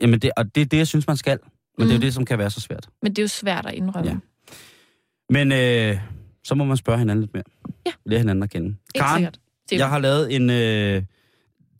[0.00, 1.38] Jamen, det, og det er det, jeg synes, man skal.
[1.78, 1.88] Men mm.
[1.88, 2.00] det er jo Mhm.
[2.00, 2.88] det, som kan være så svært.
[3.02, 4.10] Men det er jo svært at indrømme.
[4.10, 4.16] Ja.
[5.30, 5.98] Men øh,
[6.44, 7.44] så må man spørge hinanden lidt mere.
[7.86, 7.92] Ja.
[8.06, 8.76] Lære hinanden at kende.
[8.94, 9.28] Karen,
[9.72, 10.50] jeg har lavet en...
[10.50, 11.02] Øh,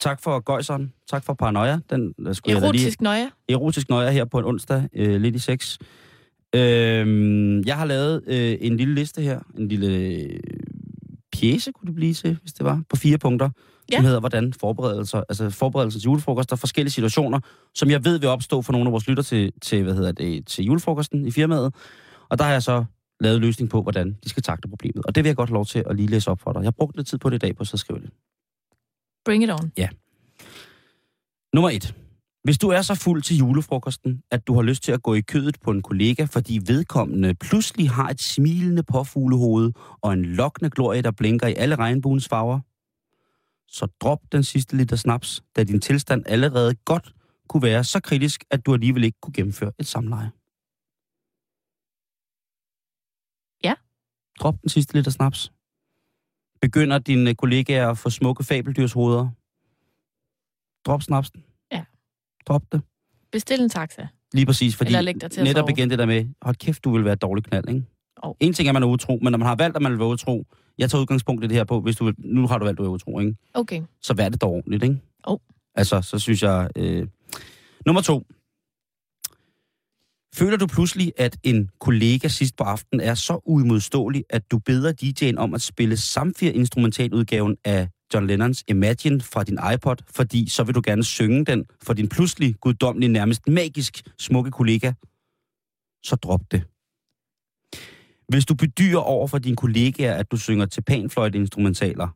[0.00, 0.92] tak for gøjseren.
[1.10, 1.78] Tak for paranoia.
[1.90, 2.80] Den øh, skulle jeg da lige...
[2.82, 3.30] Erotisk nøje.
[3.48, 5.78] erotisk nøje her på en onsdag, øh, lidt i seks.
[6.54, 10.40] Øh, jeg har lavet øh, en lille liste her, en lille øh,
[11.32, 13.50] pjæse, kunne det blive til, hvis det var, på fire punkter,
[13.92, 13.96] ja.
[13.96, 17.40] som hedder, hvordan forberedelser, altså forberedelser til julefrokost, der er forskellige situationer,
[17.74, 20.46] som jeg ved vil opstå for nogle af vores lytter til, til, hvad hedder det,
[20.46, 21.74] til julefrokosten i firmaet.
[22.28, 22.84] Og der har jeg så
[23.20, 25.06] lavet en løsning på, hvordan de skal takle problemet.
[25.06, 26.60] Og det vil jeg godt have lov til at lige læse op for dig.
[26.60, 28.10] Jeg har brugt lidt tid på det i dag på, så skrive det.
[29.24, 29.72] Bring it on.
[31.54, 31.94] Nummer et.
[32.44, 35.20] Hvis du er så fuld til julefrokosten, at du har lyst til at gå i
[35.20, 41.02] kødet på en kollega, fordi vedkommende pludselig har et smilende påfuglehoved og en lokkende glorie,
[41.02, 42.60] der blinker i alle regnbuens farver,
[43.68, 47.14] så drop den sidste liter snaps, da din tilstand allerede godt
[47.48, 50.30] kunne være så kritisk, at du alligevel ikke kunne gennemføre et samleje.
[53.64, 53.74] Ja.
[54.40, 55.52] Drop den sidste liter snaps.
[56.60, 59.28] Begynder dine kollegaer at få smukke fabeldyrshoveder.
[60.86, 61.44] Drop snapsen.
[61.72, 61.84] Ja.
[62.46, 62.82] Drop det.
[63.32, 64.06] Bestil en taxa.
[64.32, 65.70] Lige præcis, fordi netop sove.
[65.70, 67.84] igen det der med, hold kæft, du vil være et dårligt knald, ikke?
[68.24, 68.36] Jo.
[68.40, 69.98] En ting er, at man er utro, men når man har valgt, at man vil
[69.98, 70.46] være utro,
[70.78, 72.84] jeg tager udgangspunkt i det her på, hvis du vil, nu har du valgt, at
[72.84, 73.36] du er utro, ikke?
[73.54, 73.82] Okay.
[74.02, 75.00] Så vær det dog ordentligt, ikke?
[75.28, 75.40] Jo.
[75.74, 76.70] Altså, så synes jeg...
[76.76, 77.06] Øh...
[77.86, 78.26] Nummer to.
[80.34, 84.92] Føler du pludselig, at en kollega sidst på aftenen er så uimodståelig, at du beder
[85.02, 90.74] DJ'en om at spille Samfir-instrumentaludgaven af John Lennons Imagine fra din iPod, fordi så vil
[90.74, 94.92] du gerne synge den for din pludselig guddommelige, nærmest magisk smukke kollega,
[96.04, 96.62] så drop det.
[98.28, 102.08] Hvis du bedyrer over for dine kollegaer, at du synger til panfløjteinstrumentaler,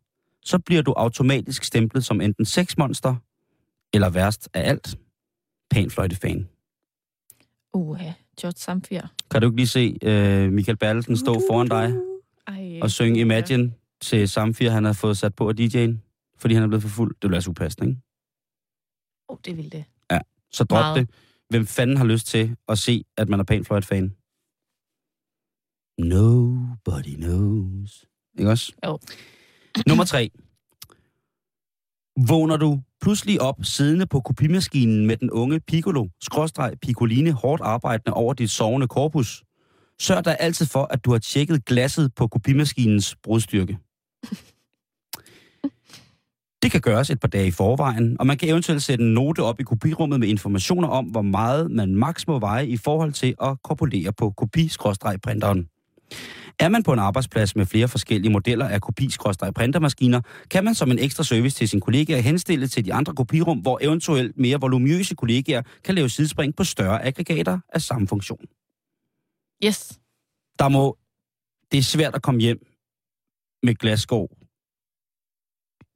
[0.44, 3.14] så bliver du automatisk stemplet som enten sexmonster,
[3.94, 4.98] eller værst af alt,
[5.70, 6.48] panfløjtefan.
[7.74, 9.00] Uha, George Samfir.
[9.30, 11.96] Kan du ikke lige se uh, Michael Bertelsen stå foran dig
[12.46, 15.92] Ej, og synge Imagine til Samfir, han har fået sat på af DJ'en,
[16.38, 17.14] fordi han er blevet for fuld?
[17.14, 18.00] Det ville være upassende, ikke?
[19.28, 19.84] Åh, oh, det vil det.
[20.54, 20.96] Så drop Meget.
[20.96, 21.14] det.
[21.50, 24.16] Hvem fanden har lyst til at se, at man er panfløjt-fan?
[25.98, 28.04] Nobody knows.
[28.38, 28.72] Ikke også?
[28.86, 28.98] Jo.
[29.86, 30.30] Nummer tre.
[32.16, 38.14] Vågner du pludselig op siddende på kopimaskinen med den unge Piccolo, skråstreg Piccoline, hårdt arbejdende
[38.14, 39.44] over dit sovende korpus,
[39.98, 43.78] sørg dig altid for, at du har tjekket glasset på kopimaskinens brudstyrke.
[46.62, 49.42] Det kan gøres et par dage i forvejen, og man kan eventuelt sætte en note
[49.42, 53.34] op i kopirummet med informationer om, hvor meget man maks må veje i forhold til
[53.42, 55.68] at korpulere på kopi-printeren.
[56.58, 60.98] Er man på en arbejdsplads med flere forskellige modeller af kopi-printermaskiner, kan man som en
[60.98, 65.62] ekstra service til sine kollegaer henstille til de andre kopirum, hvor eventuelt mere voluminøse kollegaer
[65.84, 68.44] kan lave sidespring på større aggregater af samme funktion.
[69.64, 70.00] Yes.
[70.58, 70.98] Der må...
[71.72, 72.66] Det er svært at komme hjem
[73.62, 74.28] med glasskov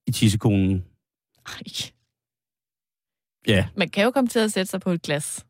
[0.07, 0.85] i tissekonen.
[1.47, 1.63] Ej.
[3.47, 5.47] Ja, Man kan jo komme til at sætte sig på et glas.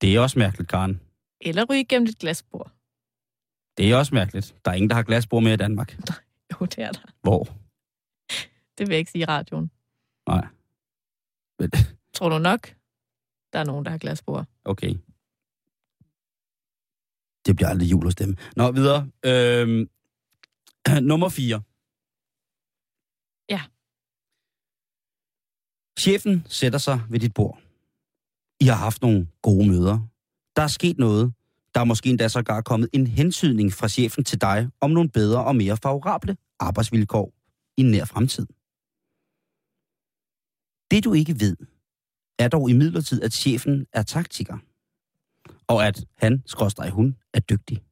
[0.00, 1.00] det er også mærkeligt, Karen.
[1.40, 2.72] Eller ryge igennem et glasbord.
[3.78, 4.54] Det er også mærkeligt.
[4.64, 5.98] Der er ingen, der har glasbord mere i Danmark.
[6.52, 7.00] Jo, det er der.
[7.22, 7.44] Hvor?
[8.78, 9.70] Det vil jeg ikke sige i radioen.
[10.28, 10.46] Nej.
[11.58, 11.70] Men,
[12.14, 12.76] Tror du nok,
[13.52, 14.46] der er nogen, der har glasbord?
[14.64, 14.94] Okay.
[17.46, 18.36] Det bliver aldrig jul hos dem.
[18.56, 19.10] Nå, videre.
[19.24, 19.90] Øhm,
[21.10, 21.62] nummer 4.
[23.50, 23.62] Ja.
[26.00, 27.60] Chefen sætter sig ved dit bord.
[28.60, 29.98] I har haft nogle gode møder.
[30.56, 31.32] Der er sket noget.
[31.78, 35.44] Der er måske endda sågar kommet en hensydning fra chefen til dig om nogle bedre
[35.44, 37.32] og mere favorable arbejdsvilkår
[37.76, 38.46] i nær fremtid.
[40.90, 41.56] Det du ikke ved,
[42.38, 44.58] er dog imidlertid, at chefen er taktiker.
[45.66, 47.82] Og at han, skråstrej hun, er dygtig.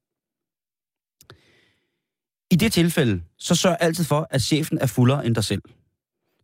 [2.50, 5.62] I det tilfælde, så sørg altid for, at chefen er fuldere end dig selv.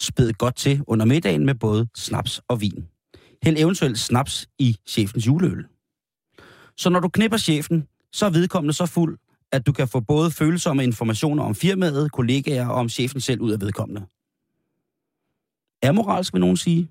[0.00, 2.88] Spæd godt til under middagen med både snaps og vin.
[3.42, 5.71] Hæld eventuelt snaps i chefens juleøl.
[6.76, 9.18] Så når du knipper chefen, så er vedkommende så fuld,
[9.52, 13.50] at du kan få både følsomme informationer om firmaet, kollegaer og om chefen selv ud
[13.52, 14.00] af vedkommende.
[15.82, 16.88] Er moralsk, vil nogen sige?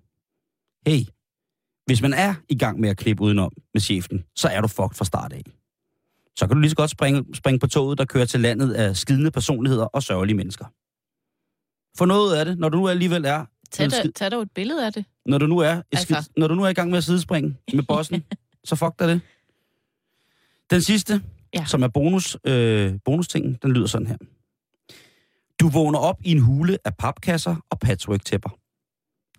[0.87, 0.99] Hey,
[1.85, 4.95] hvis man er i gang med at klippe udenom med chefen, så er du fucked
[4.95, 5.41] fra start af.
[6.35, 8.97] Så kan du lige så godt springe, springe på toget, der kører til landet af
[8.97, 10.65] skidende personligheder og sørgelige mennesker.
[11.97, 13.45] For noget af det, når du nu alligevel er...
[13.71, 15.05] Tag, skid- da, tag dog et billede af det.
[15.25, 16.03] når du nu er, Altså.
[16.03, 18.23] skidt, når du nu er i gang med at sidespringe med bossen,
[18.69, 19.21] så fuck dig det.
[20.71, 21.21] Den sidste,
[21.53, 21.65] Ja.
[21.65, 24.17] som er bonus, øh, bonustingen, den lyder sådan her.
[25.59, 28.49] Du vågner op i en hule af papkasser og patchwork-tæpper.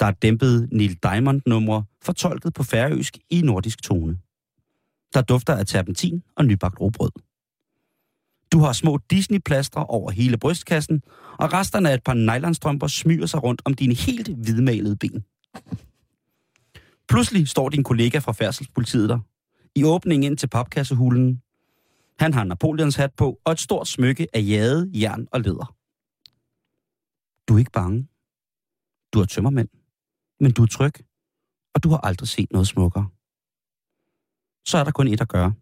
[0.00, 4.18] Der er dæmpet Neil Diamond-numre, fortolket på færøsk i nordisk tone.
[5.14, 7.10] Der dufter af terpentin og nybagt robrød.
[8.52, 11.02] Du har små Disney-plastre over hele brystkassen,
[11.38, 15.24] og resterne af et par nylonstrømper smyger sig rundt om dine helt hvidmalede ben.
[17.08, 19.18] Pludselig står din kollega fra færdselspolitiet der,
[19.76, 21.42] i åbningen ind til papkassehulen.
[22.18, 25.76] Han har Napoleons hat på og et stort smykke af jade, jern og læder.
[27.48, 28.08] Du er ikke bange.
[29.12, 29.68] Du er tømmermænd.
[30.40, 30.92] Men du er tryg,
[31.74, 33.08] og du har aldrig set noget smukkere.
[34.66, 35.54] Så er der kun et at gøre.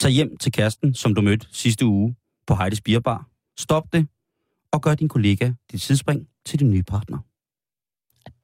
[0.00, 3.28] Tag hjem til kæresten, som du mødte sidste uge på Heidi's Bierbar.
[3.56, 4.08] Stop det,
[4.72, 7.18] og gør din kollega dit sidespring til din nye partner.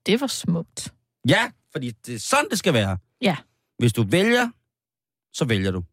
[0.06, 0.94] Det var smukt.
[1.28, 2.98] Ja, fordi det er sådan, det skal være.
[3.20, 3.36] Ja.
[3.78, 4.50] Hvis du vælger,
[5.32, 5.84] så vælger du.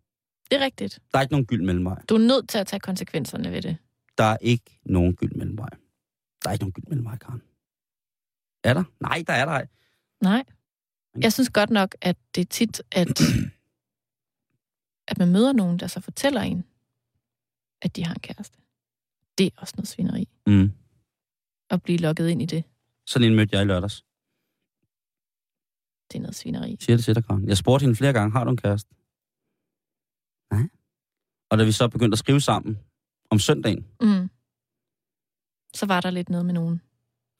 [0.51, 0.99] Det er rigtigt.
[1.11, 2.01] Der er ikke nogen gyld mellemvej.
[2.09, 3.77] Du er nødt til at tage konsekvenserne ved det.
[4.17, 5.69] Der er ikke nogen gyld mellemvej.
[6.43, 7.41] Der er ikke nogen gyld mellemvej, Karen.
[8.63, 8.83] Er der?
[8.99, 9.67] Nej, der er der ej.
[10.21, 10.43] Nej.
[11.21, 13.21] Jeg synes godt nok, at det er tit, at,
[15.07, 16.65] at man møder nogen, der så fortæller en,
[17.81, 18.57] at de har en kæreste.
[19.37, 20.27] Det er også noget svineri.
[20.47, 20.71] Mm.
[21.69, 22.63] At blive lukket ind i det,
[23.05, 24.05] Sådan en mødte jeg i lørdags.
[26.11, 26.77] Det er noget svineri.
[26.79, 27.47] Siger det til dig, Karen.
[27.49, 28.89] Jeg spurgte hende flere gange, har du en kæreste?
[30.53, 30.69] Nej.
[31.49, 32.79] Og da vi så begyndte at skrive sammen
[33.29, 34.29] om søndagen, Mm.
[35.73, 36.81] Så var der lidt noget med nogen.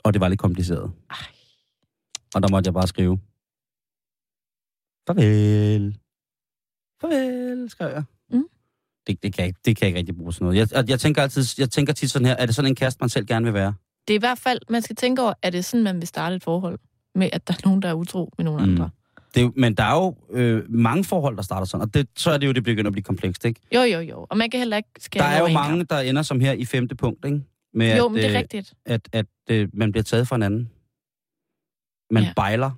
[0.03, 0.91] og det var lidt kompliceret.
[1.09, 1.17] Ej.
[2.35, 3.19] Og der måtte jeg bare skrive.
[5.07, 5.99] Farvel.
[7.01, 8.03] Farvel, skrev jeg.
[8.29, 8.47] Mm.
[9.07, 10.57] Det, det, kan jeg, ikke- det kan jeg ikke rigtig bruge sådan noget.
[10.57, 12.97] Jeg, jeg, jeg, tænker altid, jeg tænker tit sådan her, er det sådan en kæreste,
[13.01, 13.73] man selv gerne vil være?
[14.07, 16.35] Det er i hvert fald, man skal tænke over, er det sådan, man vil starte
[16.35, 16.79] et forhold?
[17.15, 18.71] Med, at der er nogen, der er utro med nogen Mm.
[18.71, 18.89] andre.
[19.35, 22.37] Det, men der er jo øh, mange forhold, der starter sådan, og det, så er
[22.37, 23.59] det jo, det begynder at blive komplekst, ikke?
[23.75, 24.27] Jo, jo, jo.
[24.29, 26.65] Og man kan heller ikke skære Der er jo mange, der ender som her i
[26.65, 27.41] femte punkt, ikke?
[27.73, 28.73] med, Jo, at, men det er øh, rigtigt.
[28.85, 30.69] at, at øh, man bliver taget for en anden.
[32.11, 32.33] Man Ja.
[32.35, 32.71] bejler.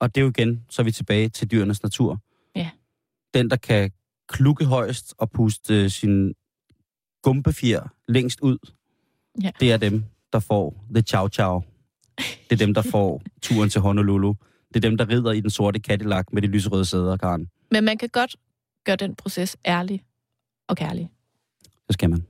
[0.00, 2.18] Og det er jo igen, så er vi tilbage til dyrenes natur.
[2.56, 2.70] Ja.
[3.34, 3.90] Den, der kan
[4.28, 6.34] klukke højst og puste øh, sin
[7.22, 8.58] gumpefjer længst ud,
[9.42, 9.50] Ja.
[9.60, 11.62] det er dem, der får the chow.
[12.18, 14.34] Det er dem, der får turen til Honolulu.
[14.68, 17.48] Det er dem, der rider i den sorte Cadillac med de lyserøde sæder, Karen.
[17.70, 18.36] Men man kan godt
[18.84, 20.02] gøre den proces ærlig
[20.68, 21.10] og kærlig.
[21.86, 22.24] Det skal man.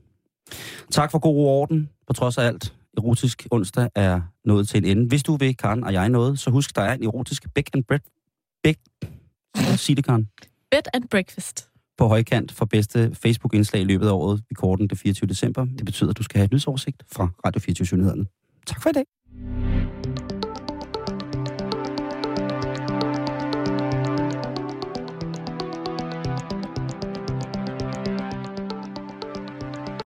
[0.91, 1.89] Tak for god orden.
[2.07, 5.09] På trods af alt, erotisk onsdag er nået til en ende.
[5.09, 7.85] Hvis du vil, Karen og jeg noget, så husk, der er en erotisk big and
[7.85, 8.01] bread.
[8.63, 8.77] Big.
[9.77, 10.29] Sig det, Karen.
[10.71, 11.69] Bed and breakfast.
[11.99, 14.43] På højkant for bedste Facebook-indslag i løbet af året.
[14.49, 15.29] Vi korten det 24.
[15.29, 15.65] december.
[15.65, 18.27] Det betyder, at du skal have et nyhedsoversigt fra Radio 24 Nyhederne.
[18.67, 19.05] Tak for i dag.
[19.35, 20.02] Música